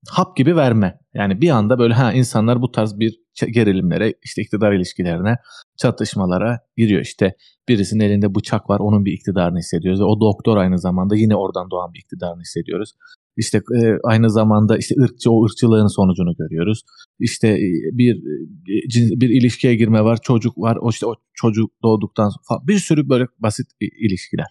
hap 0.09 0.37
gibi 0.37 0.57
verme. 0.57 0.99
Yani 1.15 1.41
bir 1.41 1.51
anda 1.51 1.79
böyle 1.79 1.95
ha 1.95 2.13
insanlar 2.13 2.63
bu 2.63 2.71
tarz 2.73 2.99
bir 2.99 3.25
gerilimlere, 3.53 4.15
işte 4.25 4.43
iktidar 4.43 4.73
ilişkilerine, 4.73 5.37
çatışmalara 5.77 6.59
giriyor. 6.77 7.01
İşte 7.01 7.37
birisinin 7.69 8.05
elinde 8.05 8.35
bıçak 8.35 8.71
var, 8.71 8.79
onun 8.81 9.05
bir 9.05 9.13
iktidarını 9.13 9.59
hissediyoruz. 9.59 10.01
Ve 10.01 10.05
o 10.05 10.21
doktor 10.21 10.57
aynı 10.57 10.79
zamanda 10.79 11.17
yine 11.17 11.37
oradan 11.37 11.71
doğan 11.71 11.93
bir 11.95 11.99
iktidarını 11.99 12.41
hissediyoruz. 12.41 12.93
İşte 13.37 13.59
e, 13.59 13.99
aynı 14.05 14.31
zamanda 14.31 14.79
işte 14.79 14.95
ırkçı 15.01 15.31
o 15.31 15.45
ırkçılığın 15.45 15.87
sonucunu 15.87 16.35
görüyoruz. 16.39 16.83
İşte 17.19 17.49
e, 17.49 17.71
bir 17.93 18.17
e, 18.17 19.21
bir 19.21 19.29
ilişkiye 19.29 19.75
girme 19.75 20.05
var, 20.05 20.19
çocuk 20.23 20.59
var. 20.59 20.79
O 20.81 20.91
işte 20.91 21.07
o 21.07 21.15
çocuk 21.35 21.71
doğduktan 21.83 22.29
sonra 22.29 22.61
bir 22.69 22.79
sürü 22.79 23.09
böyle 23.09 23.27
basit 23.39 23.67
ilişkiler. 23.81 24.47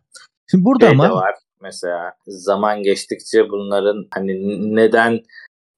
Şimdi 0.52 0.66
burada 0.66 0.86
şey 0.86 0.94
ama 0.94 1.16
var 1.16 1.34
mesela 1.64 2.14
zaman 2.28 2.84
geçtikçe 2.84 3.50
bunların 3.50 4.08
hani 4.14 4.32
neden 4.76 5.20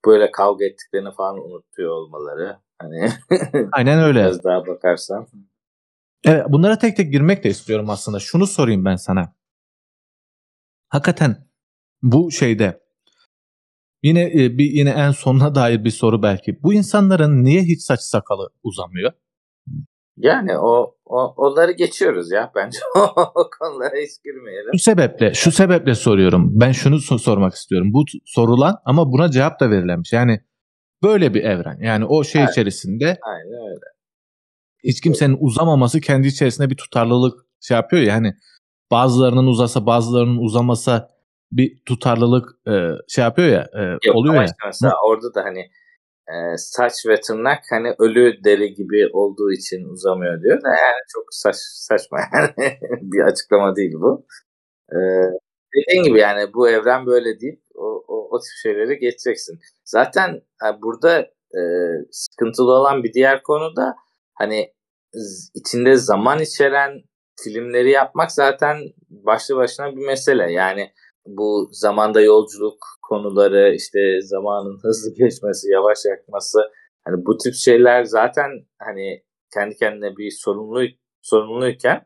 böyle 0.05 0.31
kavga 0.31 0.65
ettiklerini 0.65 1.11
falan 1.11 1.37
unutuyor 1.37 1.91
olmaları. 1.91 2.57
Hani 2.79 3.09
Aynen 3.71 3.99
öyle. 3.99 4.19
Biraz 4.19 4.43
daha 4.43 4.67
bakarsan. 4.67 5.27
Evet, 6.23 6.45
bunlara 6.49 6.77
tek 6.77 6.97
tek 6.97 7.11
girmek 7.11 7.43
de 7.43 7.49
istiyorum 7.49 7.89
aslında. 7.89 8.19
Şunu 8.19 8.47
sorayım 8.47 8.85
ben 8.85 8.95
sana. 8.95 9.35
Hakikaten 10.89 11.47
bu 12.01 12.31
şeyde 12.31 12.84
yine 14.05 14.23
e, 14.23 14.57
bir 14.57 14.71
yine 14.71 14.89
en 14.89 15.11
sonuna 15.11 15.55
dair 15.55 15.83
bir 15.83 15.89
soru 15.89 16.23
belki. 16.23 16.63
Bu 16.63 16.73
insanların 16.73 17.43
niye 17.43 17.61
hiç 17.61 17.81
saç 17.81 17.99
sakalı 17.99 18.49
uzamıyor? 18.63 19.11
Yani 20.17 20.57
o, 20.57 20.95
o 21.05 21.33
onları 21.37 21.71
geçiyoruz 21.71 22.31
ya 22.31 22.51
bence 22.55 22.77
o 23.35 23.49
konulara 23.59 23.95
hiç 24.03 24.23
girmeyelim. 24.23 24.71
Şu 24.73 24.79
sebeple 24.79 25.33
şu 25.33 25.51
sebeple 25.51 25.95
soruyorum. 25.95 26.51
Ben 26.53 26.71
şunu 26.71 26.95
so- 26.95 27.19
sormak 27.19 27.53
istiyorum. 27.53 27.93
Bu 27.93 28.03
sorulan 28.25 28.75
ama 28.85 29.11
buna 29.11 29.31
cevap 29.31 29.59
da 29.59 29.69
verilemiş. 29.69 30.13
Yani 30.13 30.39
böyle 31.03 31.33
bir 31.33 31.43
evren. 31.43 31.77
Yani 31.81 32.05
o 32.05 32.23
şey 32.23 32.41
evet. 32.41 32.51
içerisinde 32.51 33.05
Aynen 33.21 33.69
öyle. 33.69 33.85
Hiç 34.83 35.01
kimsenin 35.01 35.37
uzamaması 35.39 36.01
kendi 36.01 36.27
içerisinde 36.27 36.69
bir 36.69 36.77
tutarlılık 36.77 37.45
şey 37.61 37.75
yapıyor 37.75 38.01
ya 38.01 38.13
hani 38.13 38.33
bazılarının 38.91 39.47
uzasa 39.47 39.85
bazılarının 39.85 40.37
uzamasa 40.37 41.14
bir 41.57 41.77
tutarlılık 41.85 42.49
e, 42.67 42.73
şey 43.07 43.23
yapıyor 43.23 43.47
ya 43.47 43.67
e, 43.73 43.81
Yok, 44.07 44.15
oluyor 44.15 44.35
ya. 44.35 44.47
Mesela 44.65 44.93
orada 45.07 45.33
da 45.33 45.43
hani 45.43 45.59
e, 46.29 46.57
saç 46.57 46.93
ve 47.07 47.19
tırnak 47.19 47.59
hani 47.69 47.95
ölü 47.99 48.43
deri 48.43 48.73
gibi 48.73 49.09
olduğu 49.13 49.51
için 49.51 49.89
uzamıyor 49.89 50.41
diyor 50.41 50.61
da 50.61 50.67
yani 50.67 51.01
çok 51.13 51.23
saç, 51.29 51.55
saçma 51.57 52.19
yani 52.33 52.71
bir 53.01 53.23
açıklama 53.23 53.75
değil 53.75 53.93
bu. 53.93 54.25
E, 54.91 54.97
dediğin 55.75 56.03
gibi 56.03 56.19
yani 56.19 56.53
bu 56.53 56.69
evren 56.69 57.05
böyle 57.05 57.39
deyip 57.39 57.61
o, 57.75 58.03
o, 58.07 58.27
o 58.31 58.39
tip 58.39 58.53
şeyleri 58.63 58.99
geçeceksin. 58.99 59.59
Zaten 59.85 60.41
yani 60.63 60.81
burada 60.81 61.19
e, 61.57 61.61
sıkıntılı 62.11 62.71
olan 62.71 63.03
bir 63.03 63.13
diğer 63.13 63.43
konu 63.43 63.75
da 63.75 63.95
hani 64.33 64.73
içinde 65.55 65.95
zaman 65.95 66.39
içeren 66.39 67.03
filmleri 67.43 67.91
yapmak 67.91 68.31
zaten 68.31 68.77
başlı 69.09 69.55
başına 69.55 69.95
bir 69.95 70.05
mesele. 70.05 70.51
Yani 70.51 70.91
bu 71.25 71.69
zamanda 71.71 72.21
yolculuk 72.21 72.77
konuları 73.01 73.73
işte 73.75 74.21
zamanın 74.21 74.79
hızlı 74.83 75.13
geçmesi, 75.15 75.71
yavaş 75.71 76.05
yakması 76.05 76.59
hani 77.05 77.25
bu 77.25 77.37
tip 77.37 77.53
şeyler 77.53 78.03
zaten 78.03 78.49
hani 78.79 79.23
kendi 79.53 79.75
kendine 79.75 80.17
bir 80.17 80.31
sorumlu 80.31 80.83
sorumluyken 81.21 82.05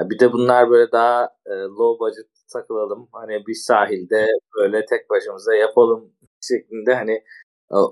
bir 0.00 0.18
de 0.18 0.32
bunlar 0.32 0.70
böyle 0.70 0.92
daha 0.92 1.24
e, 1.46 1.50
low 1.50 2.04
budget 2.04 2.26
takılalım 2.52 3.08
hani 3.12 3.46
bir 3.46 3.54
sahilde 3.54 4.26
böyle 4.58 4.86
tek 4.86 5.10
başımıza 5.10 5.54
yapalım 5.54 6.12
şeklinde 6.40 6.94
hani 6.94 7.22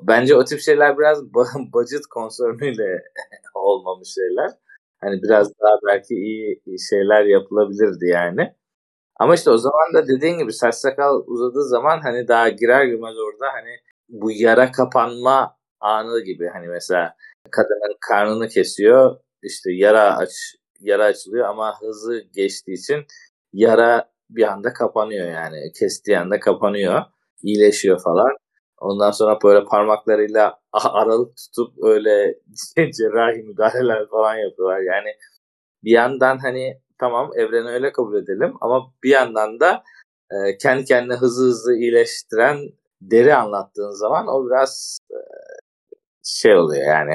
bence 0.02 0.36
o 0.36 0.44
tip 0.44 0.60
şeyler 0.60 0.98
biraz 0.98 1.34
budget 1.72 2.06
konsörünüyle 2.10 3.02
olmamış 3.54 4.08
şeyler. 4.14 4.50
Hani 5.00 5.22
biraz 5.22 5.52
daha 5.60 5.76
belki 5.86 6.14
iyi 6.14 6.62
şeyler 6.90 7.24
yapılabilirdi 7.24 8.06
yani. 8.06 8.54
Ama 9.20 9.34
işte 9.34 9.50
o 9.50 9.58
zaman 9.58 9.94
da 9.94 10.08
dediğin 10.08 10.38
gibi 10.38 10.52
saç 10.52 10.74
sakal 10.74 11.22
uzadığı 11.26 11.64
zaman 11.68 12.00
hani 12.00 12.28
daha 12.28 12.48
girer 12.48 12.84
girmez 12.84 13.14
orada 13.18 13.52
hani 13.52 13.70
bu 14.08 14.30
yara 14.32 14.72
kapanma 14.72 15.56
anı 15.80 16.20
gibi 16.20 16.48
hani 16.52 16.68
mesela 16.68 17.14
kadının 17.50 17.96
karnını 18.08 18.48
kesiyor 18.48 19.16
işte 19.42 19.72
yara 19.72 20.16
aç 20.16 20.30
yara 20.80 21.04
açılıyor 21.04 21.48
ama 21.48 21.80
hızı 21.80 22.24
geçtiği 22.34 22.74
için 22.74 23.04
yara 23.52 24.10
bir 24.30 24.52
anda 24.52 24.72
kapanıyor 24.72 25.26
yani 25.26 25.72
kestiği 25.80 26.18
anda 26.18 26.40
kapanıyor 26.40 27.02
iyileşiyor 27.42 28.02
falan. 28.04 28.36
Ondan 28.78 29.10
sonra 29.10 29.38
böyle 29.44 29.64
parmaklarıyla 29.64 30.60
aralık 30.72 31.32
tutup 31.36 31.84
öyle 31.84 32.34
cerrahi 32.76 33.42
müdahaleler 33.42 34.08
falan 34.08 34.36
yapıyorlar. 34.36 34.80
Yani 34.80 35.08
bir 35.84 35.90
yandan 35.90 36.38
hani 36.38 36.80
tamam 37.00 37.30
evreni 37.36 37.68
öyle 37.68 37.92
kabul 37.92 38.16
edelim 38.16 38.54
ama 38.60 38.92
bir 39.04 39.10
yandan 39.10 39.60
da 39.60 39.82
e, 40.30 40.58
kendi 40.58 40.84
kendine 40.84 41.14
hızlı 41.14 41.46
hızlı 41.46 41.74
iyileştiren 41.74 42.58
deri 43.00 43.34
anlattığın 43.34 43.90
zaman 43.90 44.26
o 44.28 44.46
biraz 44.46 44.98
e, 45.10 45.18
şey 46.24 46.56
oluyor 46.56 46.86
yani. 46.86 47.14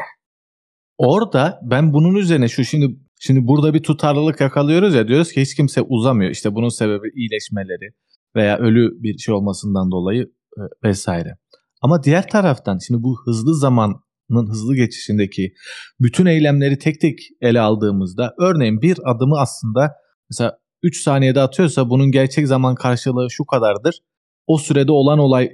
Orada 0.97 1.59
ben 1.63 1.93
bunun 1.93 2.15
üzerine 2.15 2.47
şu 2.47 2.63
şimdi 2.65 2.99
şimdi 3.19 3.47
burada 3.47 3.73
bir 3.73 3.83
tutarlılık 3.83 4.41
yakalıyoruz 4.41 4.95
ya 4.95 5.07
diyoruz 5.07 5.31
ki 5.31 5.41
hiç 5.41 5.55
kimse 5.55 5.81
uzamıyor. 5.81 6.31
İşte 6.31 6.55
bunun 6.55 6.69
sebebi 6.69 7.11
iyileşmeleri 7.15 7.93
veya 8.35 8.57
ölü 8.57 9.03
bir 9.03 9.17
şey 9.17 9.35
olmasından 9.35 9.91
dolayı 9.91 10.31
e, 10.57 10.61
vesaire. 10.83 11.37
Ama 11.81 12.03
diğer 12.03 12.27
taraftan 12.27 12.77
şimdi 12.87 13.03
bu 13.03 13.15
hızlı 13.25 13.55
zamanın 13.55 14.04
hızlı 14.29 14.75
geçişindeki 14.75 15.53
bütün 15.99 16.25
eylemleri 16.25 16.79
tek 16.79 17.01
tek 17.01 17.19
ele 17.41 17.61
aldığımızda 17.61 18.33
örneğin 18.39 18.81
bir 18.81 18.97
adımı 19.05 19.39
aslında 19.39 19.91
mesela 20.29 20.57
3 20.83 21.01
saniyede 21.03 21.41
atıyorsa 21.41 21.89
bunun 21.89 22.11
gerçek 22.11 22.47
zaman 22.47 22.75
karşılığı 22.75 23.27
şu 23.31 23.45
kadardır. 23.45 23.99
O 24.47 24.57
sürede 24.57 24.91
olan 24.91 25.19
olay 25.19 25.49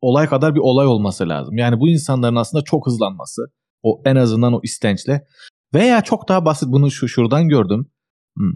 olay 0.00 0.26
kadar 0.26 0.54
bir 0.54 0.60
olay 0.60 0.86
olması 0.86 1.28
lazım. 1.28 1.58
Yani 1.58 1.80
bu 1.80 1.88
insanların 1.88 2.36
aslında 2.36 2.64
çok 2.64 2.86
hızlanması. 2.86 3.42
O 3.82 4.02
en 4.04 4.16
azından 4.16 4.52
o 4.52 4.60
istençle 4.62 5.26
veya 5.74 6.02
çok 6.02 6.28
daha 6.28 6.44
basit 6.44 6.68
bunu 6.68 6.90
şu 6.90 7.08
şuradan 7.08 7.48
gördüm. 7.48 7.90
Hmm. 8.36 8.52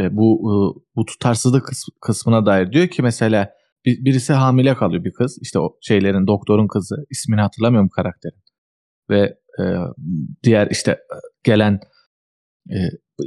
E, 0.00 0.16
bu 0.16 0.38
e, 0.40 0.54
bu 0.96 1.04
tutarsızlık 1.04 1.70
kısmına 2.00 2.46
dair 2.46 2.72
diyor 2.72 2.88
ki 2.88 3.02
mesela 3.02 3.50
bir, 3.84 4.04
birisi 4.04 4.32
hamile 4.32 4.74
kalıyor 4.74 5.04
bir 5.04 5.12
kız. 5.12 5.38
İşte 5.42 5.58
o 5.58 5.76
şeylerin 5.82 6.26
doktorun 6.26 6.68
kızı. 6.68 6.96
ismini 7.10 7.40
hatırlamıyorum 7.40 7.88
karakterin. 7.88 8.42
Ve 9.12 9.38
e, 9.60 9.64
diğer 10.42 10.68
işte 10.70 10.98
gelen 11.44 11.80
e, 12.70 12.76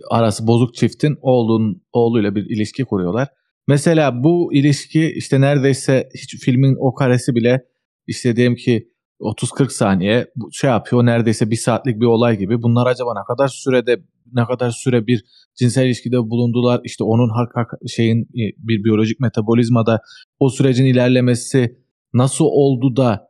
arası 0.10 0.48
bozuk 0.48 0.76
çiftin 0.76 1.18
oğlun 1.22 1.82
oğluyla 1.94 2.36
bir 2.36 2.46
ilişki 2.46 2.84
kuruyorlar. 2.84 3.28
Mesela 3.68 4.24
bu 4.24 4.54
ilişki 4.54 5.14
işte 5.16 5.42
neredeyse 5.42 6.10
hiç 6.14 6.44
filmin 6.46 6.76
o 6.80 6.94
karesi 6.94 7.36
bile 7.36 7.66
işte 8.08 8.36
diyelim 8.36 8.56
ki 8.56 8.88
30-40 9.20 9.70
saniye 9.70 10.28
şey 10.52 10.70
yapıyor 10.70 11.06
neredeyse 11.06 11.52
bir 11.52 11.56
saatlik 11.56 12.00
bir 12.00 12.06
olay 12.06 12.38
gibi. 12.38 12.62
Bunlar 12.62 12.88
acaba 12.88 13.14
ne 13.20 13.26
kadar 13.28 13.48
sürede 13.48 13.98
ne 14.34 14.46
kadar 14.46 14.72
süre 14.72 15.08
bir 15.08 15.26
cinsel 15.56 15.86
ilişkide 15.86 16.18
bulundular. 16.18 16.82
İşte 16.84 17.04
onun 17.04 17.30
hak, 17.30 17.56
hak 17.56 17.72
şeyin 17.88 18.22
e, 18.22 18.44
bir 18.58 18.84
biyolojik 18.84 19.20
metabolizmada 19.20 20.02
o 20.40 20.50
sürecin 20.50 20.86
ilerlemesi 20.86 21.78
nasıl 22.14 22.46
oldu 22.46 22.96
da 22.96 23.28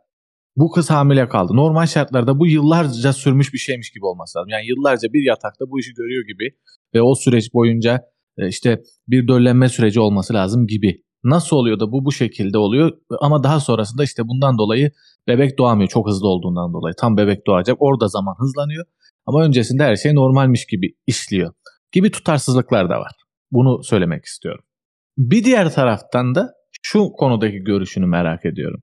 bu 0.55 0.71
kız 0.71 0.89
hamile 0.89 1.29
kaldı. 1.29 1.55
Normal 1.55 1.85
şartlarda 1.85 2.39
bu 2.39 2.47
yıllarca 2.47 3.13
sürmüş 3.13 3.53
bir 3.53 3.57
şeymiş 3.57 3.91
gibi 3.91 4.05
olması 4.05 4.38
lazım. 4.38 4.50
Yani 4.50 4.67
yıllarca 4.67 5.13
bir 5.13 5.24
yatakta 5.27 5.65
bu 5.69 5.79
işi 5.79 5.93
görüyor 5.93 6.25
gibi 6.27 6.50
ve 6.93 7.01
o 7.01 7.15
süreç 7.15 7.53
boyunca 7.53 8.01
e, 8.38 8.47
işte 8.47 8.81
bir 9.07 9.27
döllenme 9.27 9.69
süreci 9.69 10.00
olması 10.00 10.33
lazım 10.33 10.67
gibi. 10.67 11.01
Nasıl 11.24 11.55
oluyor 11.55 11.79
da 11.79 11.91
bu 11.91 12.05
bu 12.05 12.12
şekilde 12.12 12.57
oluyor 12.57 12.91
ama 13.21 13.43
daha 13.43 13.59
sonrasında 13.59 14.03
işte 14.03 14.27
bundan 14.27 14.57
dolayı 14.57 14.91
bebek 15.27 15.57
doğamıyor 15.57 15.89
çok 15.89 16.07
hızlı 16.07 16.27
olduğundan 16.27 16.74
dolayı. 16.74 16.95
Tam 17.00 17.17
bebek 17.17 17.47
doğacak 17.47 17.77
orada 17.79 18.07
zaman 18.07 18.35
hızlanıyor 18.39 18.85
ama 19.25 19.43
öncesinde 19.43 19.83
her 19.83 19.95
şey 19.95 20.15
normalmiş 20.15 20.65
gibi 20.65 20.93
işliyor 21.07 21.53
gibi 21.91 22.12
tutarsızlıklar 22.12 22.89
da 22.89 23.00
var. 23.00 23.12
Bunu 23.51 23.83
söylemek 23.83 24.25
istiyorum. 24.25 24.65
Bir 25.17 25.43
diğer 25.43 25.74
taraftan 25.74 26.35
da 26.35 26.53
şu 26.81 27.12
konudaki 27.12 27.57
görüşünü 27.57 28.05
merak 28.05 28.45
ediyorum. 28.45 28.81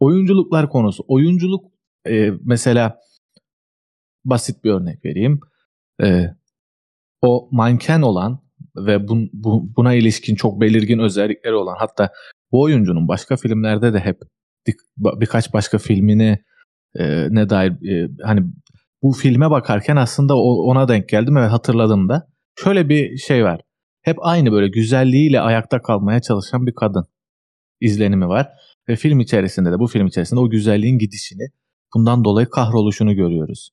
Oyunculuklar 0.00 0.68
konusu. 0.68 1.04
Oyunculuk 1.08 1.64
e, 2.08 2.30
mesela 2.44 3.00
basit 4.24 4.64
bir 4.64 4.70
örnek 4.70 5.04
vereyim. 5.04 5.40
E, 6.02 6.26
o 7.22 7.48
manken 7.52 8.02
olan 8.02 8.40
ve 8.76 9.08
bun, 9.08 9.30
bu, 9.32 9.76
buna 9.76 9.94
ilişkin 9.94 10.34
çok 10.34 10.60
belirgin 10.60 10.98
özellikleri 10.98 11.54
olan 11.54 11.76
hatta 11.78 12.12
bu 12.52 12.62
oyuncunun 12.62 13.08
başka 13.08 13.36
filmlerde 13.36 13.92
de 13.92 14.00
hep 14.00 14.20
birkaç 14.98 15.52
başka 15.52 15.78
filmini 15.78 16.38
e, 16.98 17.26
ne 17.30 17.50
dair 17.50 17.70
e, 17.70 18.08
hani 18.22 18.40
bu 19.02 19.12
filme 19.12 19.50
bakarken 19.50 19.96
aslında 19.96 20.36
ona 20.36 20.88
denk 20.88 21.08
geldim 21.08 21.36
ve 21.36 21.40
hatırladım 21.40 22.08
da. 22.08 22.28
Şöyle 22.64 22.88
bir 22.88 23.16
şey 23.16 23.44
var. 23.44 23.60
Hep 24.02 24.16
aynı 24.20 24.52
böyle 24.52 24.68
güzelliğiyle 24.68 25.40
ayakta 25.40 25.82
kalmaya 25.82 26.20
çalışan 26.20 26.66
bir 26.66 26.74
kadın 26.74 27.06
izlenimi 27.80 28.28
var. 28.28 28.48
Ve 28.90 28.96
film 28.96 29.20
içerisinde 29.20 29.72
de 29.72 29.78
bu 29.78 29.86
film 29.86 30.06
içerisinde 30.06 30.40
o 30.40 30.50
güzelliğin 30.50 30.98
gidişini 30.98 31.48
bundan 31.94 32.24
dolayı 32.24 32.46
kahroluşunu 32.46 33.14
görüyoruz. 33.14 33.70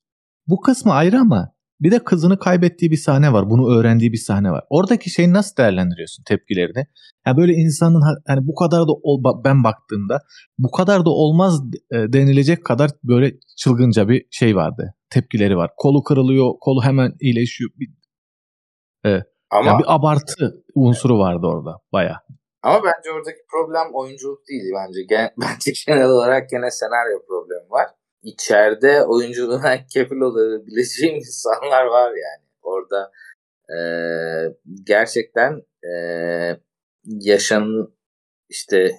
Bu 0.47 0.61
kısmı 0.61 0.93
ayrı 0.93 1.19
ama 1.19 1.51
bir 1.79 1.91
de 1.91 2.03
kızını 2.03 2.39
kaybettiği 2.39 2.91
bir 2.91 2.97
sahne 2.97 3.33
var. 3.33 3.49
Bunu 3.49 3.77
öğrendiği 3.77 4.11
bir 4.11 4.17
sahne 4.17 4.51
var. 4.51 4.63
Oradaki 4.69 5.09
şeyi 5.09 5.33
nasıl 5.33 5.55
değerlendiriyorsun 5.55 6.23
tepkilerini? 6.23 6.85
Ya 7.27 7.37
böyle 7.37 7.53
insanın 7.53 8.01
hani 8.27 8.47
bu 8.47 8.55
kadar 8.55 8.81
da 8.81 8.91
ol, 9.03 9.43
ben 9.43 9.63
baktığımda 9.63 10.19
bu 10.57 10.71
kadar 10.71 11.05
da 11.05 11.09
olmaz 11.09 11.61
e, 11.91 12.13
denilecek 12.13 12.65
kadar 12.65 12.91
böyle 13.03 13.33
çılgınca 13.57 14.09
bir 14.09 14.25
şey 14.31 14.55
vardı. 14.55 14.93
Tepkileri 15.09 15.57
var. 15.57 15.71
Kolu 15.77 16.03
kırılıyor, 16.03 16.51
kolu 16.61 16.83
hemen 16.83 17.13
iyileşiyor. 17.21 17.69
Bir, 17.79 17.89
e, 19.09 19.23
ama 19.51 19.71
ya 19.71 19.79
bir 19.79 19.95
abartı 19.95 20.63
unsuru 20.75 21.19
vardı 21.19 21.47
orada 21.47 21.77
baya. 21.93 22.21
Ama 22.67 22.83
bence 22.83 23.11
oradaki 23.11 23.41
problem 23.51 23.93
oyunculuk 23.93 24.47
değil 24.47 24.71
bence. 24.75 25.03
Gen, 25.09 25.29
bence 25.41 25.71
genel 25.87 26.09
olarak 26.09 26.49
gene 26.49 26.71
senaryo 26.71 27.25
problemi 27.27 27.69
var 27.69 27.87
içeride 28.27 29.03
oyunculuğuna 29.03 29.85
kefil 29.93 30.15
olabileceğim 30.15 31.15
insanlar 31.17 31.85
var 31.85 32.09
yani. 32.09 32.47
Orada 32.61 33.11
e, 33.69 33.79
gerçekten 34.83 35.61
e, 35.83 35.91
yaşam 37.03 37.91
işte 38.49 38.91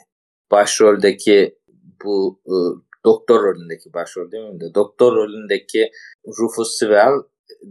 başroldeki 0.51 1.59
bu 2.05 2.41
e, 2.47 2.55
doktor 3.05 3.43
rolündeki 3.43 3.93
başrol 3.93 4.31
değil 4.31 4.45
mi? 4.45 4.75
Doktor 4.75 5.17
rolündeki 5.17 5.91
Rufus 6.39 6.79
Sewell 6.79 7.23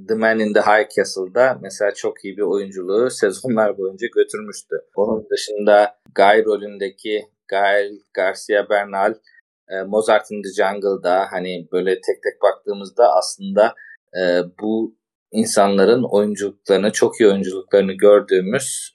The 0.08 0.16
Man 0.16 0.40
in 0.40 0.54
the 0.54 0.62
High 0.62 0.90
Castle'da 0.96 1.58
mesela 1.62 1.94
çok 1.94 2.26
iyi 2.26 2.38
bir 2.38 2.42
oyunculuğu 2.42 3.10
sezonlar 3.12 3.78
boyunca 3.78 4.08
götürmüştü. 4.16 4.76
Onun 4.96 5.28
dışında 5.30 6.00
Guy 6.16 6.46
rolündeki 6.46 7.26
Gael 7.48 7.92
Garcia 8.14 8.70
Bernal 8.70 9.14
e, 9.70 9.82
Mozart 9.82 10.32
in 10.32 10.42
the 10.44 10.50
Jungle'da 10.50 11.28
hani 11.32 11.68
böyle 11.72 11.94
tek 11.96 12.24
tek 12.24 12.42
baktığımızda 12.42 13.14
aslında 13.14 13.76
e, 14.20 14.22
bu 14.62 14.96
insanların 15.32 16.04
oyunculuklarını, 16.04 16.92
çok 16.92 17.20
iyi 17.20 17.30
oyunculuklarını 17.30 17.94
gördüğümüz 17.94 18.94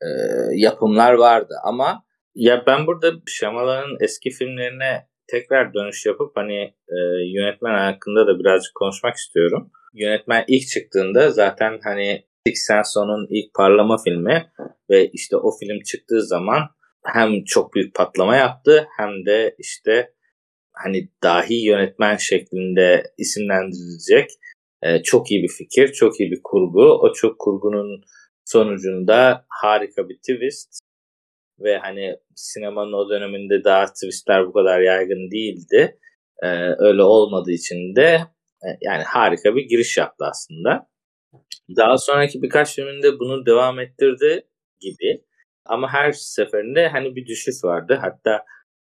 e, 0.00 0.06
yapımlar 0.52 1.12
vardı. 1.12 1.54
Ama 1.64 2.04
ya 2.34 2.62
ben 2.66 2.86
burada 2.86 3.12
Şamalan'ın 3.26 3.96
eski 4.00 4.30
filmlerine 4.30 5.08
tekrar 5.30 5.74
dönüş 5.74 6.06
yapıp 6.06 6.36
hani 6.36 6.74
e, 6.88 6.98
yönetmen 7.34 7.74
hakkında 7.74 8.26
da 8.26 8.38
birazcık 8.38 8.74
konuşmak 8.74 9.14
istiyorum. 9.14 9.70
Yönetmen 9.94 10.44
ilk 10.48 10.68
çıktığında 10.68 11.30
zaten 11.30 11.80
hani 11.84 12.24
Six 12.46 12.66
Sense 12.66 13.00
ilk 13.30 13.54
parlama 13.54 13.96
filmi 14.04 14.52
ve 14.90 15.08
işte 15.08 15.36
o 15.36 15.50
film 15.60 15.80
çıktığı 15.80 16.22
zaman 16.26 16.62
hem 17.04 17.44
çok 17.44 17.74
büyük 17.74 17.94
patlama 17.94 18.36
yaptı 18.36 18.88
hem 18.98 19.26
de 19.26 19.54
işte 19.58 20.12
hani 20.72 21.08
dahi 21.22 21.54
yönetmen 21.54 22.16
şeklinde 22.16 23.02
isimlendirilecek 23.18 24.30
e, 24.82 25.02
çok 25.02 25.30
iyi 25.30 25.42
bir 25.42 25.48
fikir, 25.48 25.92
çok 25.92 26.20
iyi 26.20 26.30
bir 26.30 26.40
kurgu. 26.44 26.82
O 26.82 27.12
çok 27.12 27.38
kurgunun 27.38 28.02
sonucunda 28.44 29.46
harika 29.48 30.08
bir 30.08 30.16
twist 30.16 30.87
ve 31.60 31.78
hani 31.78 32.16
sinemanın 32.34 32.92
o 32.92 33.10
döneminde 33.10 33.64
daha 33.64 33.86
twistler 33.86 34.46
bu 34.46 34.52
kadar 34.52 34.80
yaygın 34.80 35.30
değildi. 35.30 35.98
E, 36.42 36.48
öyle 36.78 37.02
olmadığı 37.02 37.52
için 37.52 37.96
de 37.96 38.20
e, 38.62 38.68
yani 38.80 39.02
harika 39.02 39.56
bir 39.56 39.62
giriş 39.62 39.96
yaptı 39.96 40.24
aslında. 40.30 40.88
Daha 41.76 41.98
sonraki 41.98 42.42
birkaç 42.42 42.74
filminde 42.74 43.18
bunu 43.18 43.46
devam 43.46 43.80
ettirdi 43.80 44.46
gibi. 44.80 45.24
Ama 45.64 45.92
her 45.92 46.12
seferinde 46.12 46.88
hani 46.88 47.16
bir 47.16 47.26
düşüş 47.26 47.64
vardı. 47.64 47.98
Hatta 48.00 48.44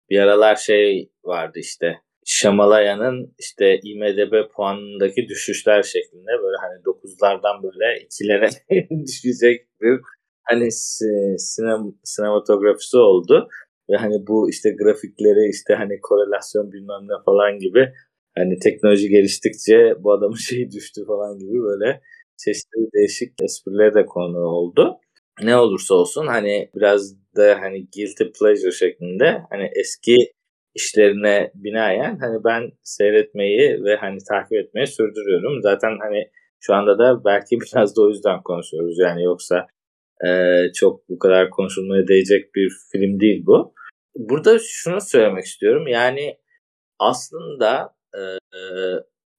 bir 0.10 0.20
aralar 0.20 0.56
şey 0.56 1.12
vardı 1.24 1.60
işte 1.60 2.02
Şamalaya'nın 2.26 3.36
işte 3.40 3.80
IMDB 3.84 4.52
puanındaki 4.56 5.28
düşüşler 5.28 5.84
şeklinde 5.84 6.32
böyle 6.44 6.58
hani 6.62 6.82
9'lardan 6.84 7.64
böyle 7.64 8.04
2'lere 8.04 8.50
düşecek 9.08 9.68
bir 9.82 10.00
hani 10.50 10.72
sinem, 11.38 11.82
sinematografisi 12.04 12.98
oldu. 12.98 13.48
Ve 13.90 13.98
hani 13.98 14.28
bu 14.28 14.50
işte 14.50 14.70
grafikleri 14.72 15.50
işte 15.50 15.74
hani 15.74 16.02
korelasyon 16.02 16.72
bilmem 16.72 17.04
ne 17.04 17.24
falan 17.26 17.60
gibi 17.60 17.94
hani 18.38 18.60
teknoloji 18.60 19.10
geliştikçe 19.10 19.94
bu 20.04 20.14
adamın 20.14 20.36
şeyi 20.50 20.72
düştü 20.72 21.06
falan 21.08 21.40
gibi 21.40 21.54
böyle 21.64 22.02
çeşitli 22.38 22.92
değişik 22.94 23.34
espriler 23.44 23.94
de 23.94 24.06
konu 24.06 24.40
oldu 24.40 25.00
ne 25.44 25.58
olursa 25.58 25.96
olsun 25.96 26.28
hani 26.28 26.70
biraz 26.76 27.16
da 27.36 27.62
hani 27.62 27.88
guilty 27.96 28.24
pleasure 28.40 28.72
şeklinde 28.72 29.42
hani 29.50 29.70
eski 29.76 30.18
işlerine 30.76 31.52
binaen 31.56 32.18
hani 32.20 32.44
ben 32.44 32.72
seyretmeyi 32.84 33.84
ve 33.84 33.96
hani 33.96 34.18
takip 34.30 34.54
etmeyi 34.54 34.88
sürdürüyorum. 34.88 35.62
Zaten 35.62 35.98
hani 36.02 36.30
şu 36.60 36.74
anda 36.74 37.00
da 37.00 37.26
belki 37.26 37.58
biraz 37.62 37.98
da 37.98 38.02
o 38.02 38.10
yüzden 38.10 38.42
konuşuyoruz 38.44 39.00
yani 39.00 39.24
yoksa 39.24 39.68
e, 40.28 40.30
çok 40.74 41.10
bu 41.10 41.20
kadar 41.20 41.50
konuşulmaya 41.50 42.08
değecek 42.08 42.56
bir 42.56 42.70
film 42.92 43.20
değil 43.20 43.44
bu. 43.46 43.74
Burada 44.16 44.60
şunu 44.60 45.02
söylemek 45.02 45.46
istiyorum 45.46 45.88
yani 45.88 46.38
aslında 47.00 47.96
e, 48.16 48.22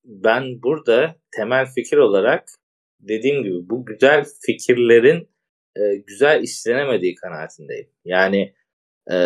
ben 0.04 0.62
burada 0.62 1.16
temel 1.36 1.66
fikir 1.74 1.96
olarak 1.96 2.44
dediğim 3.00 3.42
gibi 3.42 3.70
bu 3.70 3.86
güzel 3.86 4.24
fikirlerin 4.46 5.28
e, 5.76 5.96
güzel 6.06 6.42
işlenemediği 6.42 7.14
kanaatindeyim. 7.14 7.88
Yani 8.04 8.54
e, 9.12 9.16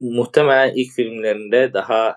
muhtemelen 0.00 0.72
ilk 0.74 0.92
filmlerinde 0.92 1.72
daha 1.72 2.16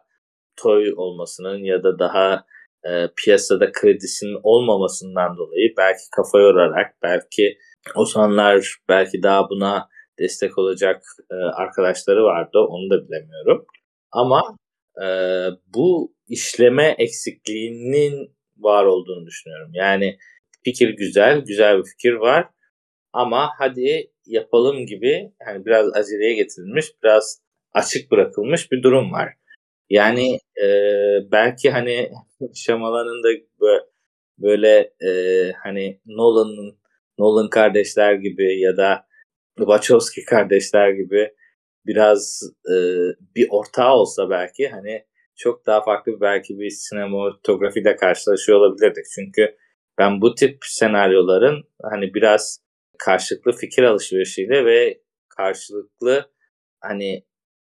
toy 0.55 0.93
olmasının 0.95 1.63
ya 1.63 1.83
da 1.83 1.99
daha 1.99 2.45
e, 2.85 3.07
piyasada 3.17 3.71
kredisinin 3.71 4.39
olmamasından 4.43 5.37
dolayı 5.37 5.73
belki 5.77 6.03
kafa 6.15 6.39
yorarak 6.39 6.95
belki 7.03 7.57
o 7.95 8.05
zamanlar 8.05 8.77
belki 8.89 9.23
daha 9.23 9.49
buna 9.49 9.87
destek 10.19 10.57
olacak 10.57 11.03
e, 11.31 11.35
arkadaşları 11.35 12.23
vardı 12.23 12.59
onu 12.59 12.89
da 12.89 13.07
bilemiyorum. 13.07 13.65
Ama 14.11 14.57
e, 15.03 15.07
bu 15.75 16.15
işleme 16.27 16.95
eksikliğinin 16.97 18.37
var 18.57 18.85
olduğunu 18.85 19.25
düşünüyorum. 19.25 19.71
Yani 19.73 20.17
fikir 20.63 20.89
güzel, 20.89 21.39
güzel 21.39 21.77
bir 21.77 21.83
fikir 21.83 22.13
var. 22.13 22.47
Ama 23.13 23.49
hadi 23.59 24.11
yapalım 24.25 24.85
gibi 24.85 25.31
yani 25.47 25.65
biraz 25.65 25.93
aceleye 25.93 26.33
getirilmiş, 26.33 26.85
biraz 27.03 27.41
açık 27.73 28.11
bırakılmış 28.11 28.71
bir 28.71 28.83
durum 28.83 29.11
var. 29.11 29.33
Yani 29.89 30.39
e, 30.63 30.67
belki 31.31 31.71
hani 31.71 32.11
Şamalan'ın 32.55 33.23
da 33.23 33.29
böyle 34.39 34.93
e, 35.07 35.51
hani 35.63 36.01
Nolan'ın 36.05 36.77
Nolan 37.19 37.49
kardeşler 37.49 38.13
gibi 38.13 38.59
ya 38.59 38.77
da 38.77 39.07
Wachowski 39.57 40.25
kardeşler 40.25 40.89
gibi 40.89 41.33
biraz 41.85 42.41
e, 42.69 42.75
bir 43.35 43.47
ortağı 43.51 43.93
olsa 43.93 44.29
belki 44.29 44.69
hani 44.69 45.05
çok 45.35 45.65
daha 45.65 45.83
farklı 45.83 46.21
belki 46.21 46.59
bir 46.59 46.69
sinematografiyle 46.69 47.95
karşılaşıyor 47.95 48.59
olabilirdik. 48.59 49.05
Çünkü 49.15 49.57
ben 49.97 50.21
bu 50.21 50.35
tip 50.35 50.57
senaryoların 50.61 51.63
hani 51.83 52.13
biraz 52.13 52.59
karşılıklı 52.99 53.51
fikir 53.51 53.83
alışverişiyle 53.83 54.65
ve 54.65 55.01
karşılıklı 55.37 56.31
hani 56.79 57.23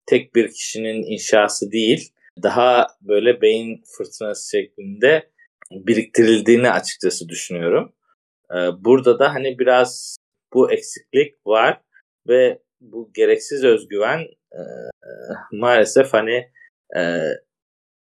tek 0.06 0.36
bir 0.36 0.52
kişinin 0.52 1.04
inşası 1.14 1.72
değil 1.72 2.12
daha 2.44 2.88
böyle 3.02 3.42
beyin 3.42 3.84
fırtınası 3.98 4.50
şeklinde 4.58 5.30
biriktirildiğini 5.72 6.72
açıkçası 6.72 7.30
düşünüyorum. 7.30 7.94
Ee, 8.52 8.56
burada 8.80 9.20
da 9.20 9.34
hani 9.34 9.60
biraz 9.60 10.18
bu 10.54 10.72
eksiklik 10.72 11.48
var 11.48 11.82
ve 12.28 12.60
bu 12.82 13.12
gereksiz 13.14 13.64
özgüven 13.64 14.20
e, 14.54 14.62
maalesef 15.52 16.14
hani 16.14 16.52
e, 16.98 17.20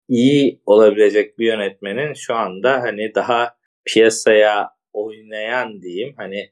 iyi 0.09 0.61
olabilecek 0.65 1.39
bir 1.39 1.45
yönetmenin 1.45 2.13
şu 2.13 2.35
anda 2.35 2.81
hani 2.81 3.15
daha 3.15 3.57
piyasaya 3.85 4.69
oynayan 4.93 5.81
diyeyim 5.81 6.13
hani 6.17 6.51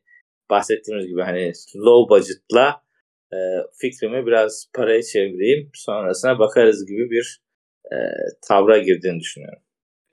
bahsettiğimiz 0.50 1.08
gibi 1.08 1.22
hani 1.22 1.52
low 1.76 2.16
budget'la 2.16 2.85
e, 3.34 3.38
fikrimi 3.82 4.26
biraz 4.26 4.66
paraya 4.74 5.04
çevireyim 5.04 5.70
sonrasına 5.74 6.40
bakarız 6.40 6.86
gibi 6.88 7.10
bir 7.10 7.42
e, 7.86 7.96
tavra 8.48 8.78
girdiğini 8.78 9.20
düşünüyorum. 9.20 9.60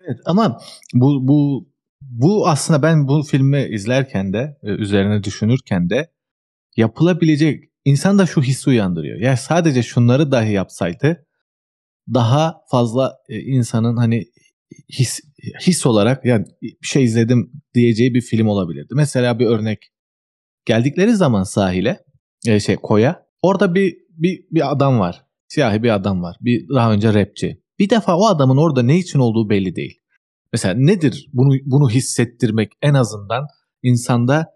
Evet 0.06 0.18
ama 0.24 0.60
bu 0.94 1.28
bu 1.28 1.68
bu 2.00 2.48
aslında 2.48 2.82
ben 2.82 3.08
bu 3.08 3.22
filmi 3.22 3.68
izlerken 3.70 4.32
de 4.32 4.56
e, 4.62 4.68
üzerine 4.70 5.24
düşünürken 5.24 5.90
de 5.90 6.10
yapılabilecek 6.76 7.64
insan 7.84 8.18
da 8.18 8.26
şu 8.26 8.42
hissi 8.42 8.70
uyandırıyor. 8.70 9.20
Yani 9.20 9.36
sadece 9.36 9.82
şunları 9.82 10.32
dahi 10.32 10.52
yapsaydı 10.52 11.26
daha 12.14 12.54
fazla 12.70 13.16
e, 13.28 13.40
insanın 13.40 13.96
hani 13.96 14.24
his 14.98 15.20
his 15.66 15.86
olarak 15.86 16.24
yani 16.24 16.46
bir 16.62 16.86
şey 16.86 17.04
izledim 17.04 17.52
diyeceği 17.74 18.14
bir 18.14 18.20
film 18.20 18.46
olabilirdi. 18.46 18.94
Mesela 18.94 19.38
bir 19.38 19.46
örnek 19.46 19.92
geldikleri 20.64 21.12
zaman 21.12 21.42
sahile 21.42 22.04
şey 22.60 22.76
koya 22.76 23.26
orada 23.42 23.74
bir 23.74 23.96
bir 24.10 24.44
bir 24.50 24.72
adam 24.72 25.00
var. 25.00 25.24
Siyahi 25.48 25.82
bir 25.82 25.94
adam 25.94 26.22
var. 26.22 26.36
Bir 26.40 26.68
daha 26.68 26.92
önce 26.92 27.14
rapçi. 27.14 27.62
Bir 27.78 27.90
defa 27.90 28.16
o 28.16 28.26
adamın 28.26 28.56
orada 28.56 28.82
ne 28.82 28.98
için 28.98 29.18
olduğu 29.18 29.50
belli 29.50 29.76
değil. 29.76 30.00
Mesela 30.52 30.74
nedir 30.74 31.30
bunu 31.32 31.54
bunu 31.64 31.90
hissettirmek 31.90 32.72
en 32.82 32.94
azından 32.94 33.46
insanda 33.82 34.46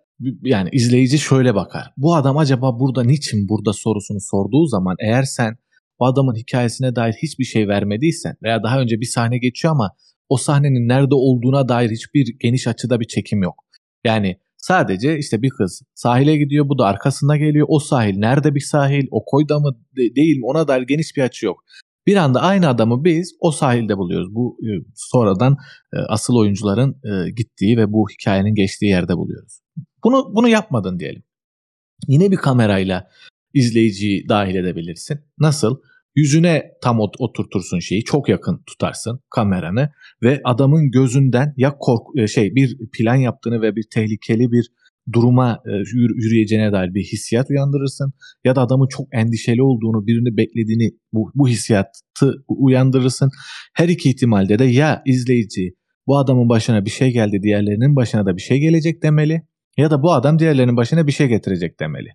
yani 0.43 0.69
izleyici 0.73 1.19
şöyle 1.19 1.55
bakar. 1.55 1.93
Bu 1.97 2.15
adam 2.15 2.39
acaba 2.39 2.81
burada 2.81 3.03
niçin 3.05 3.49
burada 3.49 3.73
sorusunu 3.73 4.21
sorduğu 4.21 4.67
zaman 4.67 4.97
eğer 5.01 5.23
sen 5.23 5.57
o 5.99 6.07
adamın 6.07 6.35
hikayesine 6.35 6.97
dair 6.97 7.15
hiçbir 7.23 7.45
şey 7.45 7.69
vermediysen 7.69 8.37
veya 8.43 8.63
daha 8.63 8.81
önce 8.81 9.01
bir 9.01 9.07
sahne 9.07 9.39
geçiyor 9.39 9.75
ama 9.75 9.91
o 10.29 10.37
sahnenin 10.37 10.89
nerede 10.89 11.15
olduğuna 11.15 11.69
dair 11.69 11.91
hiçbir 11.91 12.39
geniş 12.41 12.67
açıda 12.67 13.01
bir 13.01 13.07
çekim 13.07 13.43
yok. 13.43 13.65
Yani 14.05 14.41
sadece 14.57 15.19
işte 15.19 15.43
bir 15.43 15.51
kız 15.51 15.83
sahile 15.95 16.37
gidiyor 16.37 16.69
bu 16.69 16.79
da 16.79 16.85
arkasına 16.85 17.37
geliyor. 17.37 17.67
O 17.71 17.79
sahil 17.79 18.19
nerede 18.19 18.55
bir 18.55 18.61
sahil 18.61 19.07
o 19.11 19.25
koyda 19.25 19.59
mı 19.59 19.77
değil 19.97 20.37
mi 20.37 20.47
ona 20.47 20.69
dair 20.69 20.83
geniş 20.83 21.17
bir 21.17 21.23
açı 21.23 21.47
yok. 21.47 21.65
Bir 22.07 22.17
anda 22.17 22.41
aynı 22.41 22.69
adamı 22.69 23.05
biz 23.05 23.37
o 23.41 23.51
sahilde 23.51 23.97
buluyoruz. 23.97 24.35
Bu 24.35 24.59
e, 24.63 24.71
sonradan 24.95 25.57
e, 25.93 25.97
asıl 26.09 26.35
oyuncuların 26.37 27.01
e, 27.05 27.31
gittiği 27.31 27.77
ve 27.77 27.93
bu 27.93 28.07
hikayenin 28.09 28.55
geçtiği 28.55 28.87
yerde 28.87 29.17
buluyoruz. 29.17 29.61
Bunu 30.05 30.33
bunu 30.35 30.49
yapmadın 30.49 30.99
diyelim. 30.99 31.23
Yine 32.09 32.31
bir 32.31 32.37
kamerayla 32.37 33.09
izleyiciyi 33.55 34.29
dahil 34.29 34.55
edebilirsin. 34.55 35.21
Nasıl? 35.39 35.77
Yüzüne 36.17 36.63
tam 36.83 37.01
oturtursun 37.01 37.79
şeyi, 37.79 38.05
çok 38.05 38.29
yakın 38.29 38.63
tutarsın 38.67 39.21
kameranı 39.31 39.91
ve 40.23 40.41
adamın 40.45 40.91
gözünden 40.91 41.55
ya 41.57 41.77
kork 41.79 42.29
şey 42.29 42.55
bir 42.55 42.79
plan 42.93 43.15
yaptığını 43.15 43.63
ve 43.63 43.77
bir 43.77 43.85
tehlikeli 43.95 44.53
bir 44.53 44.71
duruma 45.13 45.63
yürüyeceğine 45.95 46.73
dair 46.73 46.95
bir 46.95 47.03
hissiyat 47.03 47.51
uyandırırsın 47.51 48.13
ya 48.45 48.57
da 48.57 48.63
adamın 48.63 48.89
çok 48.89 49.07
endişeli 49.13 49.63
olduğunu, 49.63 50.07
birini 50.07 50.37
beklediğini 50.37 50.91
bu, 51.13 51.31
bu 51.35 51.49
hissiyatı 51.49 52.33
uyandırırsın. 52.49 53.31
Her 53.75 53.89
iki 53.89 54.11
ihtimalde 54.11 54.59
de 54.59 54.65
ya 54.65 55.03
izleyici 55.07 55.75
bu 56.07 56.19
adamın 56.19 56.49
başına 56.49 56.85
bir 56.85 56.91
şey 56.91 57.13
geldi, 57.13 57.39
diğerlerinin 57.43 57.97
başına 57.97 58.27
da 58.27 58.37
bir 58.37 58.43
şey 58.43 58.59
gelecek 58.59 59.03
demeli 59.03 59.43
ya 59.77 59.91
da 59.91 60.03
bu 60.03 60.13
adam 60.13 60.39
diğerlerinin 60.39 60.77
başına 60.77 61.07
bir 61.07 61.13
şey 61.13 61.29
getirecek 61.29 61.81
demeli. 61.81 62.09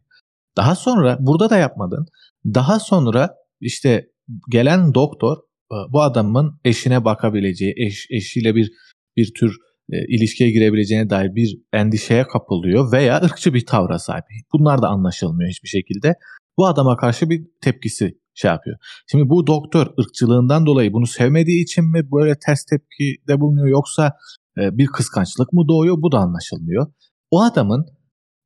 Daha 0.57 0.75
sonra 0.75 1.17
burada 1.19 1.49
da 1.49 1.57
yapmadın. 1.57 2.05
Daha 2.45 2.79
sonra 2.79 3.29
işte 3.62 4.08
gelen 4.52 4.93
doktor 4.93 5.38
e, 5.71 5.78
bu 5.93 6.02
adamın 6.02 6.60
eşine 6.65 7.06
bakabileceği, 7.06 7.74
eş, 7.78 8.08
eşiyle 8.10 8.56
bir 8.56 8.71
bir 9.17 9.34
tür 9.39 9.56
e, 9.91 9.95
ilişkiye 10.08 10.52
girebileceğine 10.52 11.10
dair 11.10 11.36
bir 11.36 11.58
endişeye 11.74 12.24
kapılıyor 12.28 12.91
veya 12.91 13.21
ırkçı 13.21 13.54
bir 13.54 13.65
tavra 13.65 14.00
sahip. 14.00 14.24
Bunlar 14.54 14.82
da 14.82 14.88
anlaşılmıyor 14.88 15.50
hiçbir 15.50 15.69
şekilde. 15.69 16.13
Bu 16.58 16.65
adama 16.67 16.97
karşı 16.97 17.30
bir 17.30 17.47
tepkisi 17.62 18.17
şey 18.34 18.52
yapıyor. 18.52 18.78
Şimdi 19.12 19.30
bu 19.30 19.47
doktor 19.47 19.88
ırkçılığından 20.00 20.65
dolayı 20.65 20.93
bunu 20.93 21.08
sevmediği 21.08 21.63
için 21.63 21.91
mi 21.91 22.12
böyle 22.12 22.36
ters 22.45 22.65
tepkide 22.65 23.39
bulunuyor 23.39 23.67
yoksa 23.67 24.13
e, 24.58 24.78
bir 24.78 24.88
kıskançlık 24.88 25.54
mı 25.54 25.67
doğuyor 25.67 25.95
bu 26.02 26.12
da 26.12 26.17
anlaşılmıyor. 26.17 26.88
O 27.32 27.41
adamın 27.41 27.86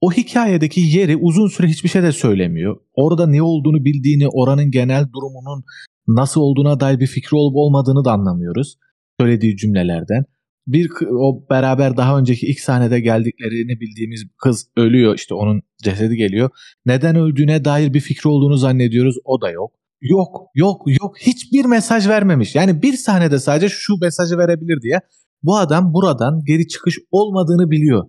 o 0.02 0.12
hikayedeki 0.12 0.82
yeri 0.82 1.18
uzun 1.18 1.48
süre 1.48 1.68
hiçbir 1.68 1.90
şey 1.90 2.04
de 2.04 2.12
söylemiyor. 2.12 2.78
Orada 2.94 3.28
ne 3.28 3.42
olduğunu 3.42 3.86
bildiğini, 3.86 4.28
oranın 4.28 4.72
genel 4.72 5.06
durumunun 5.14 5.64
nasıl 6.08 6.42
olduğuna 6.42 6.80
dair 6.80 7.00
bir 7.00 7.08
fikri 7.08 7.38
olup 7.38 7.56
olmadığını 7.56 8.06
da 8.06 8.12
anlamıyoruz. 8.12 8.78
Söylediği 9.20 9.58
cümlelerden. 9.58 10.26
Bir 10.68 10.90
o 11.20 11.50
beraber 11.50 11.98
daha 11.98 12.20
önceki 12.20 12.48
ilk 12.48 12.60
sahnede 12.60 13.00
geldiklerini 13.00 13.80
bildiğimiz 13.80 14.26
kız 14.38 14.68
ölüyor 14.78 15.16
işte 15.16 15.34
onun 15.34 15.62
cesedi 15.84 16.16
geliyor. 16.16 16.50
Neden 16.86 17.16
öldüğüne 17.16 17.66
dair 17.66 17.94
bir 17.94 18.00
fikri 18.00 18.30
olduğunu 18.30 18.58
zannediyoruz 18.58 19.16
o 19.24 19.42
da 19.42 19.52
yok. 19.52 19.72
Yok 20.02 20.50
yok 20.56 20.82
yok 21.02 21.18
hiçbir 21.20 21.66
mesaj 21.66 22.08
vermemiş. 22.08 22.56
Yani 22.56 22.82
bir 22.82 22.94
sahnede 22.94 23.40
sadece 23.40 23.70
şu 23.70 23.94
mesajı 24.02 24.38
verebilir 24.38 24.82
diye 24.82 25.00
bu 25.44 25.58
adam 25.58 25.94
buradan 25.94 26.42
geri 26.46 26.68
çıkış 26.68 27.00
olmadığını 27.12 27.72
biliyor 27.72 28.08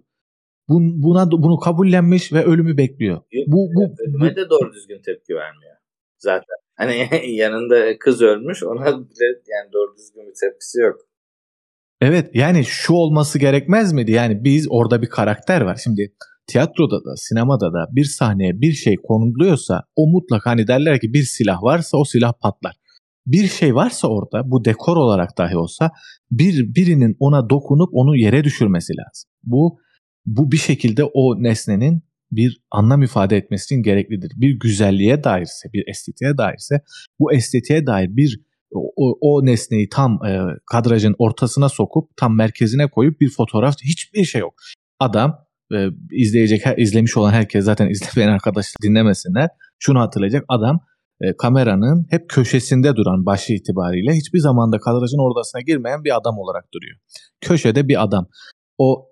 buna 0.68 1.31
bunu 1.31 1.57
kabullenmiş 1.57 2.33
ve 2.33 2.44
ölümü 2.44 2.76
bekliyor. 2.76 3.20
Bu 3.46 3.70
bu 3.74 3.94
ölüme 4.09 4.37
de 4.37 4.50
doğru 4.50 4.72
düzgün 4.72 5.02
tepki 5.02 5.35
vermiyor. 5.35 5.76
Zaten 6.18 6.57
hani 6.76 7.09
yanında 7.37 7.98
kız 7.98 8.22
ölmüş 8.22 8.62
ona 8.62 8.87
bile 8.87 9.26
yani 9.26 9.72
doğru 9.72 9.96
düzgün 9.98 10.26
bir 10.26 10.35
tepkisi 10.40 10.81
yok. 10.81 10.96
Evet 12.00 12.31
yani 12.35 12.64
şu 12.64 12.92
olması 12.92 13.38
gerekmez 13.38 13.92
miydi? 13.92 14.12
Yani 14.12 14.44
biz 14.44 14.66
orada 14.70 15.02
bir 15.02 15.09
karakter 15.09 15.61
var. 15.61 15.81
Şimdi 15.85 16.12
tiyatroda 16.46 17.05
da 17.05 17.16
sinemada 17.16 17.72
da 17.72 17.87
bir 17.92 18.05
sahneye 18.05 18.61
bir 18.61 18.72
şey 18.72 18.96
konuluyorsa 18.96 19.83
o 19.96 20.07
mutlaka 20.07 20.50
hani 20.50 20.66
derler 20.66 21.00
ki 21.00 21.12
bir 21.12 21.22
silah 21.22 21.62
varsa 21.62 21.98
o 21.98 22.05
silah 22.05 22.33
patlar. 22.42 22.74
Bir 23.26 23.46
şey 23.46 23.74
varsa 23.74 24.09
orada 24.09 24.50
bu 24.50 24.64
dekor 24.64 24.96
olarak 24.96 25.38
dahi 25.38 25.57
olsa 25.57 25.90
bir 26.31 26.74
birinin 26.74 27.16
ona 27.20 27.50
dokunup 27.50 27.88
onu 27.92 28.16
yere 28.16 28.44
düşürmesi 28.44 28.92
lazım. 28.96 29.31
Bu 29.42 29.79
bu 30.27 30.53
bir 30.53 30.57
şekilde 30.57 31.05
o 31.05 31.43
nesnenin 31.43 32.03
bir 32.33 32.61
anlam 32.71 33.03
ifade 33.03 33.37
etmesi 33.37 33.65
için 33.65 33.83
gereklidir. 33.83 34.33
Bir 34.37 34.59
güzelliğe 34.59 35.25
dairse, 35.25 35.69
bir 35.73 35.89
estetiğe 35.89 36.39
dairse 36.39 36.81
bu 37.19 37.33
estetiğe 37.33 37.87
dair 37.87 38.17
bir 38.17 38.41
o, 38.75 39.19
o 39.21 39.47
nesneyi 39.47 39.89
tam 39.89 40.25
e, 40.27 40.41
kadrajın 40.71 41.15
ortasına 41.19 41.69
sokup 41.69 42.17
tam 42.17 42.37
merkezine 42.37 42.91
koyup 42.91 43.21
bir 43.21 43.31
fotoğraf 43.31 43.75
hiçbir 43.85 44.25
şey 44.25 44.41
yok. 44.41 44.55
Adam 45.01 45.39
e, 45.75 45.89
izleyecek, 46.11 46.62
izlemiş 46.77 47.17
olan 47.17 47.33
herkes 47.33 47.65
zaten 47.65 47.89
izlemeyen 47.91 48.33
arkadaşlar 48.33 48.77
dinlemesinler. 48.83 49.49
Şunu 49.79 50.01
hatırlayacak 50.01 50.45
adam 50.49 50.81
e, 51.21 51.37
kameranın 51.37 52.07
hep 52.11 52.31
köşesinde 52.31 52.97
duran 52.97 53.27
başı 53.27 53.53
itibariyle 53.53 54.12
hiçbir 54.12 54.39
zamanda 54.39 54.79
kadrajın 54.79 55.31
ortasına 55.31 55.61
girmeyen 55.61 56.05
bir 56.05 56.17
adam 56.17 56.39
olarak 56.39 56.65
duruyor. 56.75 56.97
Köşede 57.41 57.89
bir 57.89 58.03
adam. 58.03 58.29
O 58.79 59.09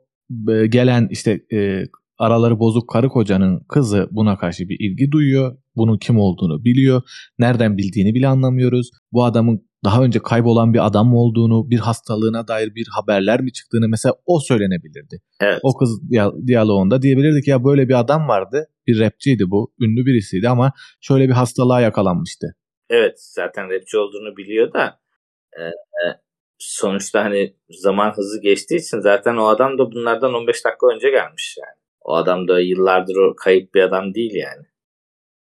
gelen 0.69 1.09
işte 1.11 1.41
e, 1.53 1.85
araları 2.19 2.59
bozuk 2.59 2.89
karı 2.89 3.09
kocanın 3.09 3.61
kızı 3.69 4.09
buna 4.11 4.39
karşı 4.39 4.69
bir 4.69 4.77
ilgi 4.81 5.11
duyuyor. 5.13 5.57
Bunun 5.77 5.99
kim 5.99 6.19
olduğunu 6.19 6.65
biliyor. 6.65 7.03
Nereden 7.39 7.77
bildiğini 7.77 8.15
bile 8.15 8.29
anlamıyoruz. 8.29 8.91
Bu 9.13 9.25
adamın 9.25 9.69
daha 9.85 10.03
önce 10.03 10.19
kaybolan 10.19 10.75
bir 10.75 10.87
adam 10.87 11.09
mı 11.09 11.19
olduğunu, 11.19 11.71
bir 11.71 11.79
hastalığına 11.79 12.49
dair 12.49 12.75
bir 12.75 12.87
haberler 12.91 13.41
mi 13.41 13.53
çıktığını 13.53 13.89
mesela 13.89 14.15
o 14.27 14.41
söylenebilirdi. 14.41 15.21
Evet. 15.41 15.61
O 15.63 15.77
kız 15.77 16.01
diyaloğunda 16.47 17.03
diyebilirdik 17.03 17.49
ya 17.49 17.65
böyle 17.65 17.89
bir 17.89 18.01
adam 18.01 18.29
vardı. 18.29 18.67
Bir 18.87 19.01
rapçiydi 19.01 19.51
bu. 19.51 19.75
Ünlü 19.81 20.07
birisiydi 20.07 20.49
ama 20.49 20.73
şöyle 21.01 21.29
bir 21.29 21.33
hastalığa 21.33 21.81
yakalanmıştı. 21.81 22.47
Evet 22.91 23.15
zaten 23.17 23.71
rapçi 23.71 23.97
olduğunu 23.97 24.37
biliyor 24.37 24.73
da 24.73 25.01
e, 25.59 25.63
e 25.63 26.24
sonuçta 26.59 27.25
hani 27.25 27.57
zaman 27.69 28.13
hızı 28.17 28.41
geçtiği 28.43 28.77
için 28.77 29.01
zaten 29.01 29.37
o 29.37 29.47
adam 29.47 29.79
da 29.79 29.93
bunlardan 29.93 30.35
15 30.35 30.65
dakika 30.65 30.87
önce 30.95 31.11
gelmiş 31.11 31.57
yani. 31.61 31.77
O 32.05 32.15
adam 32.15 32.49
da 32.49 32.61
yıllardır 32.61 33.17
o 33.17 33.35
kayıp 33.37 33.75
bir 33.75 33.83
adam 33.83 34.15
değil 34.15 34.35
yani. 34.35 34.67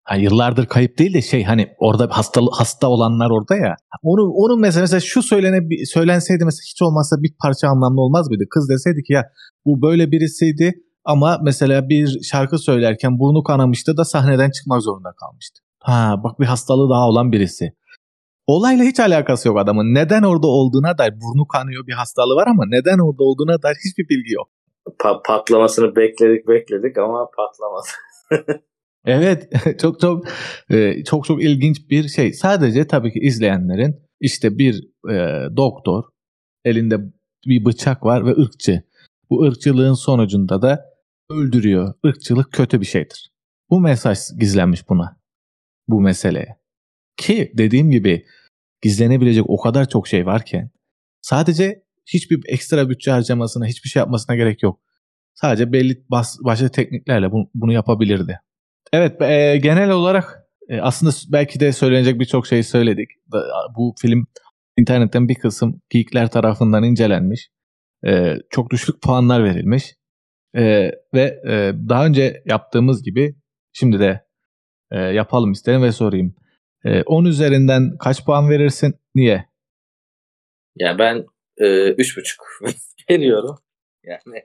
Ha, 0.03 0.15
yıllardır 0.15 0.65
kayıp 0.65 0.97
değil 0.97 1.13
de 1.13 1.21
şey 1.21 1.43
hani 1.43 1.67
orada 1.77 2.07
hasta 2.11 2.41
hasta 2.51 2.87
olanlar 2.87 3.29
orada 3.29 3.55
ya. 3.55 3.75
Onu 4.03 4.21
onun 4.21 4.61
mesela, 4.61 4.81
mesela 4.81 4.99
şu 4.99 5.21
söylene 5.21 5.85
söylenseydi 5.85 6.45
mesela 6.45 6.63
hiç 6.71 6.81
olmazsa 6.81 7.15
bir 7.23 7.33
parça 7.43 7.67
anlamlı 7.67 8.01
olmaz 8.01 8.29
mıydı? 8.29 8.43
Kız 8.49 8.69
deseydi 8.69 9.03
ki 9.03 9.13
ya 9.13 9.23
bu 9.65 9.81
böyle 9.81 10.11
birisiydi 10.11 10.73
ama 11.05 11.39
mesela 11.43 11.89
bir 11.89 12.19
şarkı 12.23 12.57
söylerken 12.57 13.19
burnu 13.19 13.43
kanamıştı 13.43 13.97
da 13.97 14.05
sahneden 14.05 14.51
çıkmak 14.51 14.81
zorunda 14.81 15.11
kalmıştı. 15.19 15.61
Ha 15.79 16.15
bak 16.23 16.39
bir 16.39 16.45
hastalığı 16.45 16.89
daha 16.89 17.07
olan 17.07 17.31
birisi. 17.31 17.73
Olayla 18.47 18.85
hiç 18.85 18.99
alakası 18.99 19.47
yok 19.47 19.59
adamın. 19.59 19.93
Neden 19.93 20.23
orada 20.23 20.47
olduğuna 20.47 20.97
dair 20.97 21.13
burnu 21.13 21.47
kanıyor 21.47 21.87
bir 21.87 21.93
hastalığı 21.93 22.35
var 22.35 22.47
ama 22.47 22.63
neden 22.67 22.97
orada 22.99 23.23
olduğuna 23.23 23.61
dair 23.61 23.75
hiçbir 23.85 24.09
bilgi 24.09 24.33
yok. 24.33 24.49
Pa- 24.99 25.21
patlamasını 25.25 25.95
bekledik 25.95 26.47
bekledik 26.47 26.97
ama 26.97 27.29
patlamadı. 27.37 27.87
evet 29.05 29.51
çok 29.81 29.99
çok 29.99 30.25
e, 30.69 31.03
çok 31.03 31.25
çok 31.25 31.43
ilginç 31.43 31.89
bir 31.89 32.07
şey. 32.07 32.33
Sadece 32.33 32.87
tabii 32.87 33.13
ki 33.13 33.19
izleyenlerin 33.19 33.95
işte 34.19 34.57
bir 34.57 34.83
e, 35.09 35.47
doktor 35.57 36.03
elinde 36.65 36.97
bir 37.47 37.65
bıçak 37.65 38.03
var 38.03 38.25
ve 38.25 38.31
ırkçı. 38.31 38.83
Bu 39.29 39.43
ırkçılığın 39.43 39.93
sonucunda 39.93 40.61
da 40.61 40.85
öldürüyor. 41.29 41.93
Irkçılık 42.03 42.51
kötü 42.51 42.81
bir 42.81 42.85
şeydir. 42.85 43.31
Bu 43.69 43.79
mesaj 43.79 44.17
gizlenmiş 44.39 44.89
buna. 44.89 45.17
Bu 45.87 46.01
meseleye. 46.01 46.60
Ki 47.17 47.51
dediğim 47.57 47.91
gibi 47.91 48.25
gizlenebilecek 48.81 49.43
o 49.47 49.57
kadar 49.57 49.89
çok 49.89 50.07
şey 50.07 50.25
varken 50.25 50.71
sadece 51.21 51.83
hiçbir 52.05 52.41
ekstra 52.45 52.89
bütçe 52.89 53.11
harcamasına, 53.11 53.65
hiçbir 53.65 53.89
şey 53.89 53.99
yapmasına 53.99 54.35
gerek 54.35 54.63
yok. 54.63 54.79
Sadece 55.33 55.71
belli 55.71 56.03
bas, 56.09 56.37
başka 56.43 56.69
tekniklerle 56.69 57.31
bunu, 57.31 57.49
bunu 57.53 57.73
yapabilirdi. 57.73 58.39
Evet 58.93 59.21
e, 59.21 59.57
genel 59.57 59.89
olarak 59.89 60.41
e, 60.69 60.81
aslında 60.81 61.11
belki 61.29 61.59
de 61.59 61.73
söylenecek 61.73 62.19
birçok 62.19 62.47
şey 62.47 62.63
söyledik. 62.63 63.09
Bu 63.77 63.93
film 64.01 64.27
internetten 64.77 65.29
bir 65.29 65.35
kısım 65.35 65.81
geekler 65.89 66.31
tarafından 66.31 66.83
incelenmiş. 66.83 67.49
E, 68.07 68.35
çok 68.49 68.71
düşük 68.71 69.01
puanlar 69.01 69.43
verilmiş. 69.43 69.95
E, 70.55 70.91
ve 71.13 71.41
e, 71.47 71.73
daha 71.89 72.05
önce 72.05 72.43
yaptığımız 72.45 73.03
gibi 73.03 73.35
şimdi 73.73 73.99
de 73.99 74.25
e, 74.91 74.99
yapalım 74.99 75.51
isterim 75.51 75.83
ve 75.83 75.91
sorayım. 75.91 76.35
E, 76.85 76.89
ee, 76.91 77.03
10 77.05 77.25
üzerinden 77.25 77.97
kaç 77.97 78.25
puan 78.25 78.49
verirsin? 78.49 78.95
Niye? 79.15 79.45
Yani 80.75 80.99
ben 80.99 81.25
e, 81.57 81.91
üç 81.91 82.17
buçuk 82.17 82.45
veriyorum. 83.09 83.57
Yani 84.03 84.37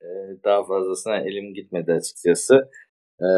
e, 0.00 0.08
daha 0.44 0.64
fazlasına 0.64 1.16
elim 1.16 1.54
gitmedi 1.54 1.92
açıkçası. 1.92 2.70
E, 3.20 3.28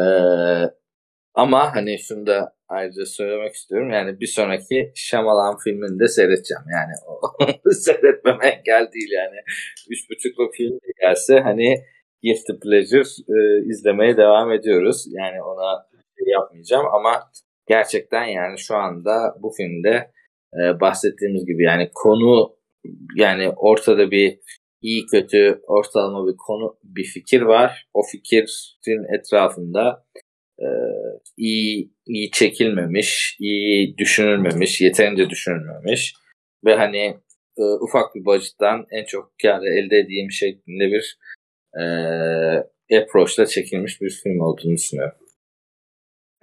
ama 1.33 1.75
hani 1.75 1.99
şunu 1.99 2.27
da 2.27 2.55
ayrıca 2.67 3.05
söylemek 3.05 3.53
istiyorum. 3.53 3.89
Yani 3.89 4.19
bir 4.19 4.27
sonraki 4.27 4.91
Shyamalan 4.95 5.57
filmini 5.57 5.99
de 5.99 6.07
seyredeceğim. 6.07 6.63
Yani 6.71 6.93
o 7.07 7.71
seyretmeme 7.71 8.47
engel 8.47 8.91
değil 8.93 9.11
yani. 9.11 9.35
Üç 9.89 10.09
buçukluk 10.09 10.55
film 10.55 10.79
gelse 11.01 11.39
hani 11.39 11.83
Guilty 12.23 12.53
Pleasure 12.63 13.09
e, 13.29 13.65
izlemeye 13.69 14.17
devam 14.17 14.51
ediyoruz. 14.51 15.05
Yani 15.07 15.43
ona 15.43 15.87
şey 16.17 16.27
yapmayacağım 16.33 16.85
ama 16.93 17.29
gerçekten 17.67 18.25
yani 18.25 18.59
şu 18.59 18.75
anda 18.75 19.35
bu 19.39 19.51
filmde 19.57 20.11
e, 20.53 20.79
bahsettiğimiz 20.79 21.45
gibi 21.45 21.63
yani 21.63 21.89
konu 21.93 22.55
yani 23.15 23.49
ortada 23.49 24.11
bir 24.11 24.39
iyi 24.81 25.05
kötü 25.05 25.61
ortalama 25.67 26.27
bir 26.27 26.37
konu 26.37 26.77
bir 26.83 27.03
fikir 27.03 27.41
var. 27.41 27.87
O 27.93 28.01
fikirin 28.11 29.19
etrafında 29.19 30.05
e, 30.59 30.67
iyi 31.37 31.93
iyi 32.07 32.31
çekilmemiş, 32.31 33.37
iyi 33.39 33.97
düşünülmemiş, 33.97 34.81
yeterince 34.81 35.29
düşünülmemiş 35.29 36.13
ve 36.65 36.75
hani 36.75 37.17
e, 37.57 37.63
ufak 37.63 38.15
bir 38.15 38.25
budget'tan 38.25 38.85
en 38.91 39.05
çok 39.05 39.31
kar 39.41 39.61
elde 39.61 39.97
edeyim 39.97 40.31
şeklinde 40.31 40.91
bir 40.91 41.17
e, 41.79 41.83
approach'la 42.97 43.45
çekilmiş 43.45 44.01
bir 44.01 44.09
film 44.09 44.39
olduğunu 44.39 44.75
düşünüyorum. 44.75 45.17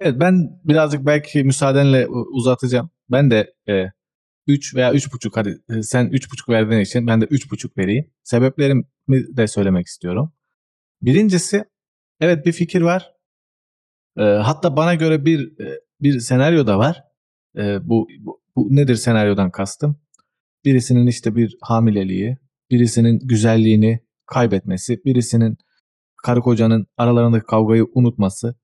Evet 0.03 0.19
ben 0.19 0.59
birazcık 0.63 1.05
belki 1.05 1.43
müsaadenle 1.43 2.07
uzatacağım. 2.07 2.89
Ben 3.11 3.31
de 3.31 3.53
e, 3.69 3.85
3 4.47 4.75
veya 4.75 4.93
3.5 4.93 5.31
hadi 5.35 5.61
e, 5.69 5.83
sen 5.83 6.05
3.5 6.05 6.49
verdiğin 6.49 6.81
için 6.81 7.07
ben 7.07 7.21
de 7.21 7.25
3.5 7.25 7.77
vereyim. 7.77 8.11
Sebeplerimi 8.23 8.83
de 9.09 9.47
söylemek 9.47 9.87
istiyorum. 9.87 10.33
Birincisi 11.01 11.65
evet 12.21 12.45
bir 12.45 12.51
fikir 12.51 12.81
var. 12.81 13.11
E, 14.17 14.21
hatta 14.21 14.75
bana 14.75 14.95
göre 14.95 15.25
bir 15.25 15.59
e, 15.59 15.79
bir 16.01 16.19
senaryo 16.19 16.67
da 16.67 16.77
var. 16.77 17.03
E, 17.57 17.89
bu, 17.89 18.07
bu, 18.19 18.41
bu 18.55 18.75
nedir 18.75 18.95
senaryodan 18.95 19.51
kastım? 19.51 20.01
Birisinin 20.65 21.07
işte 21.07 21.35
bir 21.35 21.57
hamileliği, 21.61 22.37
birisinin 22.71 23.19
güzelliğini 23.23 23.99
kaybetmesi, 24.25 25.05
birisinin 25.05 25.57
karı 26.23 26.39
kocanın 26.39 26.87
aralarındaki 26.97 27.45
kavgayı 27.45 27.85
unutması. 27.93 28.55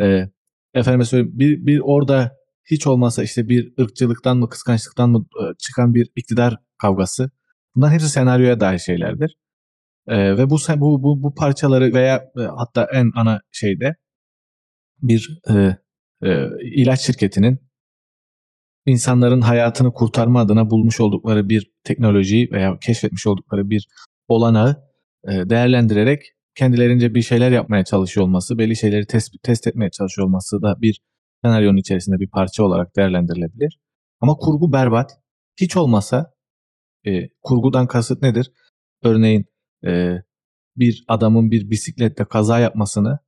E, 0.00 0.28
efendime 0.74 1.04
söyleyeyim 1.04 1.38
bir, 1.38 1.66
bir 1.66 1.80
orada 1.84 2.36
hiç 2.70 2.86
olmasa 2.86 3.22
işte 3.22 3.48
bir 3.48 3.72
ırkçılıktan 3.80 4.36
mı 4.36 4.48
kıskançlıktan 4.48 5.10
mı 5.10 5.26
çıkan 5.58 5.94
bir 5.94 6.10
iktidar 6.16 6.56
kavgası. 6.78 7.30
Bunlar 7.74 7.92
hepsi 7.92 8.08
senaryoya 8.08 8.60
dair 8.60 8.78
şeylerdir. 8.78 9.36
Ee, 10.08 10.36
ve 10.38 10.50
bu, 10.50 10.56
bu 10.76 11.02
bu 11.02 11.22
bu 11.22 11.34
parçaları 11.34 11.94
veya 11.94 12.24
hatta 12.56 12.88
en 12.92 13.10
ana 13.16 13.40
şeyde 13.52 13.96
bir 15.02 15.40
e, 15.50 15.76
e, 16.22 16.48
ilaç 16.62 17.00
şirketinin 17.00 17.60
insanların 18.86 19.40
hayatını 19.40 19.92
kurtarma 19.92 20.40
adına 20.40 20.70
bulmuş 20.70 21.00
oldukları 21.00 21.48
bir 21.48 21.70
teknolojiyi 21.84 22.50
veya 22.52 22.78
keşfetmiş 22.78 23.26
oldukları 23.26 23.70
bir 23.70 23.88
olanağı 24.28 24.88
e, 25.28 25.50
değerlendirerek 25.50 26.22
kendilerince 26.58 27.14
bir 27.14 27.22
şeyler 27.22 27.50
yapmaya 27.50 27.84
çalışıyor 27.84 28.26
olması, 28.26 28.58
belli 28.58 28.76
şeyleri 28.76 29.06
test, 29.06 29.34
test 29.42 29.66
etmeye 29.66 29.90
çalışıyor 29.90 30.28
olması 30.28 30.62
da 30.62 30.82
bir 30.82 31.00
senaryonun 31.44 31.76
içerisinde 31.76 32.18
bir 32.20 32.30
parça 32.30 32.64
olarak 32.64 32.96
değerlendirilebilir. 32.96 33.78
Ama 34.20 34.34
kurgu 34.34 34.72
berbat. 34.72 35.10
Hiç 35.60 35.76
olmasa 35.76 36.32
e, 37.06 37.28
kurgudan 37.42 37.86
kasıt 37.86 38.22
nedir? 38.22 38.52
Örneğin 39.02 39.44
e, 39.86 40.16
bir 40.76 41.04
adamın 41.08 41.50
bir 41.50 41.70
bisikletle 41.70 42.24
kaza 42.24 42.58
yapmasını 42.58 43.18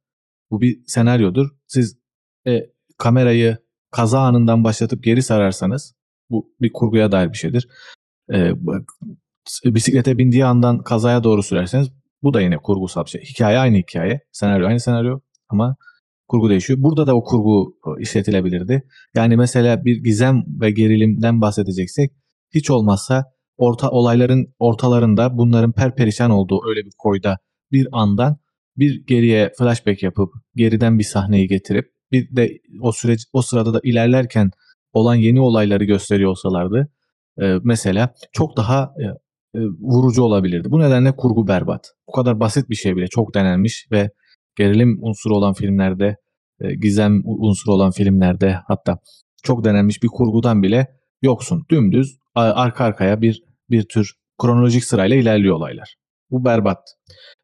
bu 0.51 0.61
bir 0.61 0.83
senaryodur. 0.87 1.49
Siz 1.67 1.99
e, 2.47 2.61
kamerayı 2.99 3.59
kaza 3.91 4.21
anından 4.21 4.65
başlatıp 4.65 5.05
geri 5.05 5.23
sararsanız 5.23 5.95
bu 6.31 6.55
bir 6.61 6.73
kurguya 6.73 7.13
dair 7.13 7.33
bir 7.33 7.39
şeydir. 7.39 7.69
E, 8.33 8.53
bisiklete 9.65 10.19
bindiği 10.19 10.45
andan 10.45 10.83
kazaya 10.83 11.25
doğru 11.25 11.43
sürerseniz 11.43 12.00
bu 12.23 12.35
da 12.35 12.41
yine 12.41 12.57
kurgusal 12.57 13.05
bir 13.05 13.11
şey. 13.11 13.23
Hikaye 13.23 13.59
aynı 13.59 13.77
hikaye, 13.77 14.21
senaryo 14.33 14.67
aynı 14.67 14.81
senaryo 14.81 15.21
ama 15.49 15.77
kurgu 16.29 16.51
değişiyor. 16.51 16.83
Burada 16.83 17.07
da 17.07 17.17
o 17.17 17.25
kurgu 17.25 17.77
e, 17.87 18.03
işletilebilirdi. 18.03 18.83
Yani 19.15 19.37
mesela 19.37 19.85
bir 19.85 20.05
gizem 20.05 20.43
ve 20.61 20.71
gerilimden 20.71 21.41
bahsedeceksek 21.41 22.13
hiç 22.55 22.71
olmazsa 22.71 23.25
orta 23.57 23.91
olayların 23.91 24.55
ortalarında 24.59 25.39
bunların 25.39 25.73
perperişan 25.73 26.31
olduğu 26.31 26.61
öyle 26.69 26.81
bir 26.81 26.93
koyda 26.99 27.39
bir 27.73 27.89
andan 27.93 28.37
bir 28.77 29.07
geriye 29.07 29.53
flashback 29.59 30.03
yapıp 30.03 30.33
geriden 30.55 30.99
bir 30.99 31.05
sahneyi 31.05 31.49
getirip 31.49 31.93
bir 32.13 32.37
de 32.37 32.59
o 32.81 32.93
süreç 32.93 33.21
o 33.33 33.43
sırada 33.43 33.75
da 33.75 33.81
ilerlerken 33.83 34.51
olan 34.93 35.15
yeni 35.15 35.41
olayları 35.41 35.85
gösteriyor 35.85 36.31
olsalardı 36.31 36.93
e, 37.43 37.55
mesela 37.65 38.15
çok 38.33 38.57
daha 38.57 38.83
e, 38.83 39.05
vurucu 39.81 40.23
olabilirdi. 40.23 40.71
Bu 40.71 40.81
nedenle 40.81 41.17
kurgu 41.17 41.49
berbat. 41.49 41.93
Bu 42.09 42.13
kadar 42.13 42.41
basit 42.41 42.71
bir 42.71 42.75
şey 42.75 42.97
bile 42.97 43.07
çok 43.07 43.35
denenmiş 43.35 43.87
ve 43.93 44.11
gerilim 44.57 44.99
unsuru 45.01 45.37
olan 45.37 45.53
filmlerde, 45.53 46.17
e, 46.61 46.75
gizem 46.75 47.23
unsuru 47.25 47.75
olan 47.75 47.91
filmlerde 47.91 48.57
hatta 48.67 48.99
çok 49.43 49.65
denenmiş 49.65 50.03
bir 50.03 50.09
kurgudan 50.09 50.63
bile 50.63 50.87
yoksun. 51.23 51.63
Dümdüz 51.71 52.17
arka 52.35 52.85
arkaya 52.85 53.21
bir 53.21 53.43
bir 53.71 53.83
tür 53.89 54.15
kronolojik 54.43 54.85
sırayla 54.85 55.17
ilerliyor 55.17 55.57
olaylar. 55.57 55.95
Bu 56.31 56.45
berbat. 56.45 56.79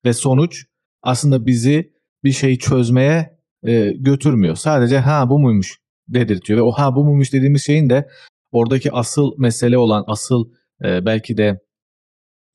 Ve 0.05 0.12
sonuç 0.12 0.64
aslında 1.03 1.47
bizi 1.47 1.92
bir 2.25 2.33
şeyi 2.33 2.59
çözmeye 2.59 3.38
e, 3.66 3.92
götürmüyor. 3.97 4.57
Sadece 4.57 4.99
ha 4.99 5.31
bu 5.31 5.38
muymuş 5.38 5.79
dedirtiyor 6.09 6.59
ve 6.59 6.62
o 6.62 6.71
ha 6.71 6.97
bu 6.97 7.05
muymuş 7.05 7.33
dediğimiz 7.33 7.66
şeyin 7.66 7.90
de 7.90 8.09
oradaki 8.53 8.92
asıl 8.92 9.33
mesele 9.38 9.79
olan 9.79 10.05
asıl 10.07 10.45
e, 10.85 11.07
belki 11.07 11.37
de 11.37 11.59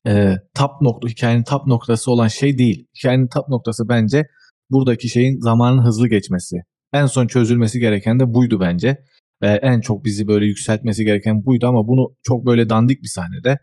e, 0.07 0.35
tap 0.53 0.81
nokta 0.81 1.07
hikayenin 1.07 1.43
tap 1.43 1.67
noktası 1.67 2.11
olan 2.11 2.27
şey 2.27 2.57
değil. 2.57 2.87
Hikayenin 2.97 3.27
tap 3.27 3.49
noktası 3.49 3.89
bence 3.89 4.27
buradaki 4.69 5.09
şeyin 5.09 5.39
zamanın 5.39 5.85
hızlı 5.85 6.07
geçmesi. 6.07 6.55
En 6.93 7.05
son 7.05 7.27
çözülmesi 7.27 7.79
gereken 7.79 8.19
de 8.19 8.33
buydu 8.33 8.59
bence. 8.59 8.97
Ve 9.41 9.59
en 9.61 9.81
çok 9.81 10.05
bizi 10.05 10.27
böyle 10.27 10.45
yükseltmesi 10.45 11.05
gereken 11.05 11.45
buydu 11.45 11.67
ama 11.67 11.87
bunu 11.87 12.15
çok 12.23 12.45
böyle 12.45 12.69
dandik 12.69 13.03
bir 13.03 13.07
sahnede, 13.07 13.59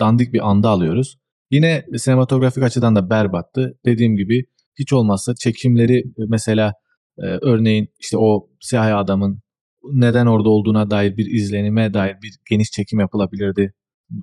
dandik 0.00 0.32
bir 0.32 0.50
anda 0.50 0.68
alıyoruz. 0.68 1.18
Yine 1.50 1.84
sinematografik 1.96 2.62
açıdan 2.62 2.96
da 2.96 3.10
berbattı. 3.10 3.78
Dediğim 3.86 4.16
gibi 4.16 4.44
hiç 4.78 4.92
olmazsa 4.92 5.34
çekimleri 5.34 6.04
mesela 6.28 6.72
e, 7.18 7.24
örneğin 7.24 7.88
işte 8.00 8.18
o 8.18 8.48
siyah 8.60 8.98
adamın 8.98 9.40
neden 9.92 10.26
orada 10.26 10.48
olduğuna 10.48 10.90
dair 10.90 11.16
bir 11.16 11.26
izlenime 11.26 11.94
dair 11.94 12.16
bir 12.22 12.38
geniş 12.50 12.70
çekim 12.70 13.00
yapılabilirdi 13.00 13.72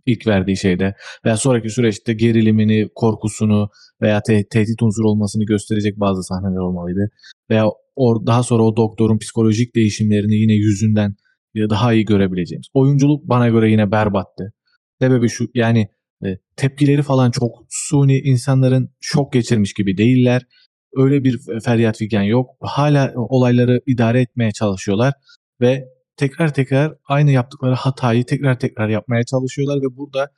ilk 0.05 0.27
verdiği 0.27 0.57
şeyde 0.57 0.95
veya 1.25 1.37
sonraki 1.37 1.69
süreçte 1.69 2.13
gerilimini, 2.13 2.89
korkusunu 2.95 3.69
veya 4.01 4.21
te- 4.21 4.47
tehdit 4.47 4.81
unsuru 4.81 5.09
olmasını 5.09 5.45
gösterecek 5.45 5.99
bazı 5.99 6.23
sahneler 6.23 6.59
olmalıydı. 6.59 7.09
Veya 7.49 7.65
or 7.95 8.25
daha 8.25 8.43
sonra 8.43 8.63
o 8.63 8.77
doktorun 8.77 9.17
psikolojik 9.17 9.75
değişimlerini 9.75 10.35
yine 10.35 10.53
yüzünden 10.53 11.15
daha 11.55 11.93
iyi 11.93 12.05
görebileceğimiz. 12.05 12.67
Oyunculuk 12.73 13.29
bana 13.29 13.49
göre 13.49 13.71
yine 13.71 13.91
berbattı. 13.91 14.53
Sebebi 15.01 15.29
şu 15.29 15.47
yani 15.53 15.87
e, 16.25 16.27
tepkileri 16.55 17.01
falan 17.01 17.31
çok 17.31 17.51
suni 17.69 18.17
insanların 18.19 18.89
şok 18.99 19.33
geçirmiş 19.33 19.73
gibi 19.73 19.97
değiller. 19.97 20.41
Öyle 20.95 21.23
bir 21.23 21.39
feryat 21.63 21.97
figan 21.97 22.21
yok. 22.21 22.49
Hala 22.61 23.13
olayları 23.15 23.81
idare 23.85 24.21
etmeye 24.21 24.51
çalışıyorlar 24.51 25.13
ve 25.61 25.85
tekrar 26.17 26.53
tekrar 26.53 26.95
aynı 27.05 27.31
yaptıkları 27.31 27.73
hatayı 27.73 28.25
tekrar 28.25 28.59
tekrar 28.59 28.89
yapmaya 28.89 29.23
çalışıyorlar 29.23 29.77
ve 29.77 29.97
burada 29.97 30.29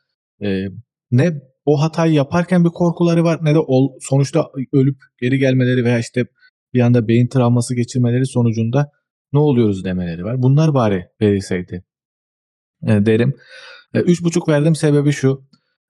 e, 0.42 0.66
ne 1.12 1.42
o 1.66 1.82
hatayı 1.82 2.14
yaparken 2.14 2.66
bir 2.66 2.70
korkuları 2.70 3.24
var 3.24 3.40
ne 3.42 3.54
de 3.54 3.60
ol, 3.60 3.90
sonuçta 4.02 4.48
ölüp 4.74 4.98
geri 5.22 5.40
gelmeleri 5.40 5.84
veya 5.84 6.00
işte 6.00 6.26
bir 6.74 6.82
anda 6.82 7.08
beyin 7.08 7.28
travması 7.28 7.76
geçirmeleri 7.76 8.26
sonucunda 8.26 8.92
ne 9.34 9.40
oluyoruz 9.40 9.86
demeleri 9.86 10.24
var. 10.24 10.42
Bunlar 10.42 10.74
bari 10.74 11.06
verilseydi 11.22 11.84
e, 12.84 13.06
derim. 13.06 13.36
E, 13.94 14.00
üç 14.00 14.24
buçuk 14.24 14.50
verdim 14.50 14.76
sebebi 14.76 15.12
şu. 15.12 15.48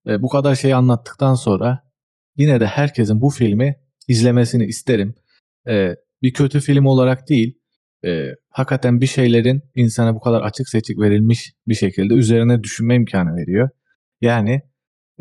E, 0.07 0.21
bu 0.21 0.29
kadar 0.29 0.55
şeyi 0.55 0.75
anlattıktan 0.75 1.35
sonra 1.35 1.83
yine 2.37 2.59
de 2.59 2.65
herkesin 2.65 3.21
bu 3.21 3.29
filmi 3.29 3.75
izlemesini 4.07 4.65
isterim. 4.65 5.15
E, 5.67 5.95
bir 6.21 6.33
kötü 6.33 6.59
film 6.59 6.85
olarak 6.85 7.29
değil, 7.29 7.58
e, 8.05 8.35
hakikaten 8.49 9.01
bir 9.01 9.07
şeylerin 9.07 9.61
insana 9.75 10.15
bu 10.15 10.19
kadar 10.19 10.41
açık 10.41 10.69
seçik 10.69 10.99
verilmiş 10.99 11.53
bir 11.67 11.75
şekilde 11.75 12.13
üzerine 12.13 12.63
düşünme 12.63 12.95
imkanı 12.95 13.35
veriyor. 13.35 13.69
Yani 14.21 14.61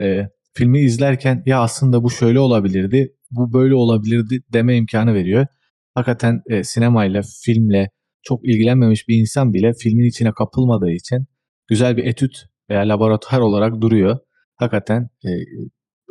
e, 0.00 0.28
filmi 0.54 0.80
izlerken 0.80 1.42
ya 1.46 1.60
aslında 1.60 2.02
bu 2.02 2.10
şöyle 2.10 2.40
olabilirdi, 2.40 3.14
bu 3.30 3.52
böyle 3.52 3.74
olabilirdi 3.74 4.40
deme 4.52 4.76
imkanı 4.76 5.14
veriyor. 5.14 5.46
Hakikaten 5.94 6.42
e, 6.46 6.64
sinemayla, 6.64 7.22
filmle 7.44 7.90
çok 8.22 8.48
ilgilenmemiş 8.48 9.08
bir 9.08 9.20
insan 9.20 9.54
bile 9.54 9.72
filmin 9.72 10.04
içine 10.04 10.32
kapılmadığı 10.32 10.90
için 10.90 11.26
güzel 11.68 11.96
bir 11.96 12.04
etüt 12.04 12.44
veya 12.70 12.80
laboratuvar 12.80 13.40
olarak 13.40 13.80
duruyor. 13.80 14.18
Hakikaten 14.56 15.08
e, 15.24 15.30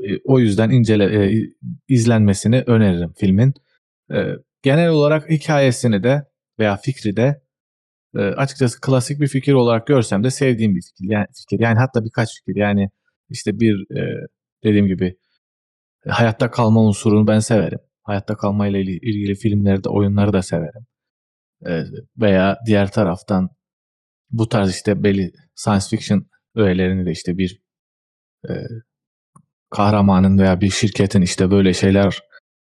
e, 0.10 0.20
o 0.26 0.40
yüzden 0.40 0.70
incele 0.70 1.04
e, 1.04 1.42
izlenmesini 1.88 2.64
öneririm 2.68 3.14
filmin. 3.18 3.54
E, 4.14 4.18
genel 4.62 4.90
olarak 4.90 5.30
hikayesini 5.30 6.04
de 6.04 6.24
veya 6.60 6.78
fikri 6.78 7.16
de 7.18 7.42
e, 8.16 8.20
açıkçası 8.20 8.82
klasik 8.82 9.22
bir 9.22 9.28
fikir 9.28 9.54
olarak 9.54 9.88
görsem 9.88 10.24
de 10.24 10.32
sevdiğim 10.32 10.76
bir 10.76 10.82
fikir. 10.82 11.12
Yani 11.14 11.26
fikir 11.36 11.64
yani 11.64 11.80
hatta 11.80 12.06
birkaç 12.06 12.30
fikir. 12.36 12.60
Yani 12.60 12.90
işte 13.30 13.60
bir 13.60 13.98
e, 13.98 14.28
dediğim 14.64 14.88
gibi 14.88 15.18
hayatta 16.08 16.52
kalma 16.52 16.82
unsurunu 16.82 17.28
ben 17.28 17.40
severim. 17.40 17.80
Hayatta 18.04 18.36
kalmayla 18.38 18.80
il- 18.80 19.00
ilgili 19.02 19.36
filmleri 19.36 19.84
de 19.84 19.90
oyunları 19.90 20.34
da 20.34 20.42
severim. 20.42 20.86
E, 21.68 21.84
veya 22.18 22.58
diğer 22.66 22.92
taraftan 22.92 23.50
bu 24.32 24.50
tarz 24.50 24.70
işte 24.70 25.04
belli 25.04 25.32
science 25.56 25.86
fiction 25.90 26.26
öğelerini 26.56 27.06
de 27.06 27.12
işte 27.12 27.38
bir 27.38 27.62
e, 28.50 28.54
kahramanın 29.70 30.38
veya 30.38 30.62
bir 30.62 30.70
şirketin 30.70 31.22
işte 31.22 31.52
böyle 31.52 31.74
şeyler 31.74 32.20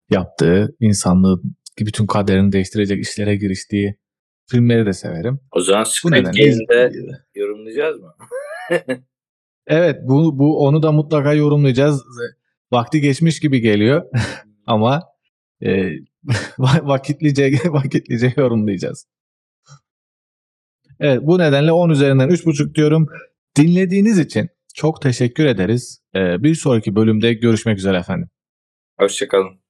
yaptığı, 0.10 0.76
insanlığı 0.80 1.42
bütün 1.80 2.08
kaderini 2.08 2.52
değiştirecek 2.52 3.02
işlere 3.02 3.36
giriştiği 3.36 3.96
filmleri 4.52 4.86
de 4.86 4.94
severim. 4.94 5.40
O 5.52 5.62
zaman 5.62 5.84
Squid 5.84 6.26
Game'de 6.26 6.92
yorumlayacağız 7.36 8.02
mı? 8.02 8.16
Evet 9.68 10.00
bu, 10.04 10.40
bu 10.40 10.66
onu 10.66 10.84
da 10.84 10.92
mutlaka 10.92 11.34
yorumlayacağız. 11.34 12.04
Vakti 12.72 13.02
geçmiş 13.02 13.40
gibi 13.40 13.62
geliyor 13.62 14.06
ama 14.66 15.04
e, 15.62 15.68
va- 16.58 16.88
vakitlice 16.88 17.52
vakitlice 17.66 18.34
yorumlayacağız. 18.38 19.08
Evet 21.00 21.20
bu 21.24 21.40
nedenle 21.40 21.72
10 21.72 21.90
üzerinden 21.90 22.30
3.5 22.30 22.76
diyorum. 22.76 23.08
Dinlediğiniz 23.58 24.20
için 24.20 24.50
çok 24.74 25.02
teşekkür 25.02 25.46
ederiz. 25.46 26.02
E, 26.16 26.44
bir 26.44 26.56
sonraki 26.56 26.96
bölümde 26.96 27.34
görüşmek 27.34 27.78
üzere 27.78 27.98
efendim. 27.98 28.30
Hoşçakalın. 29.00 29.65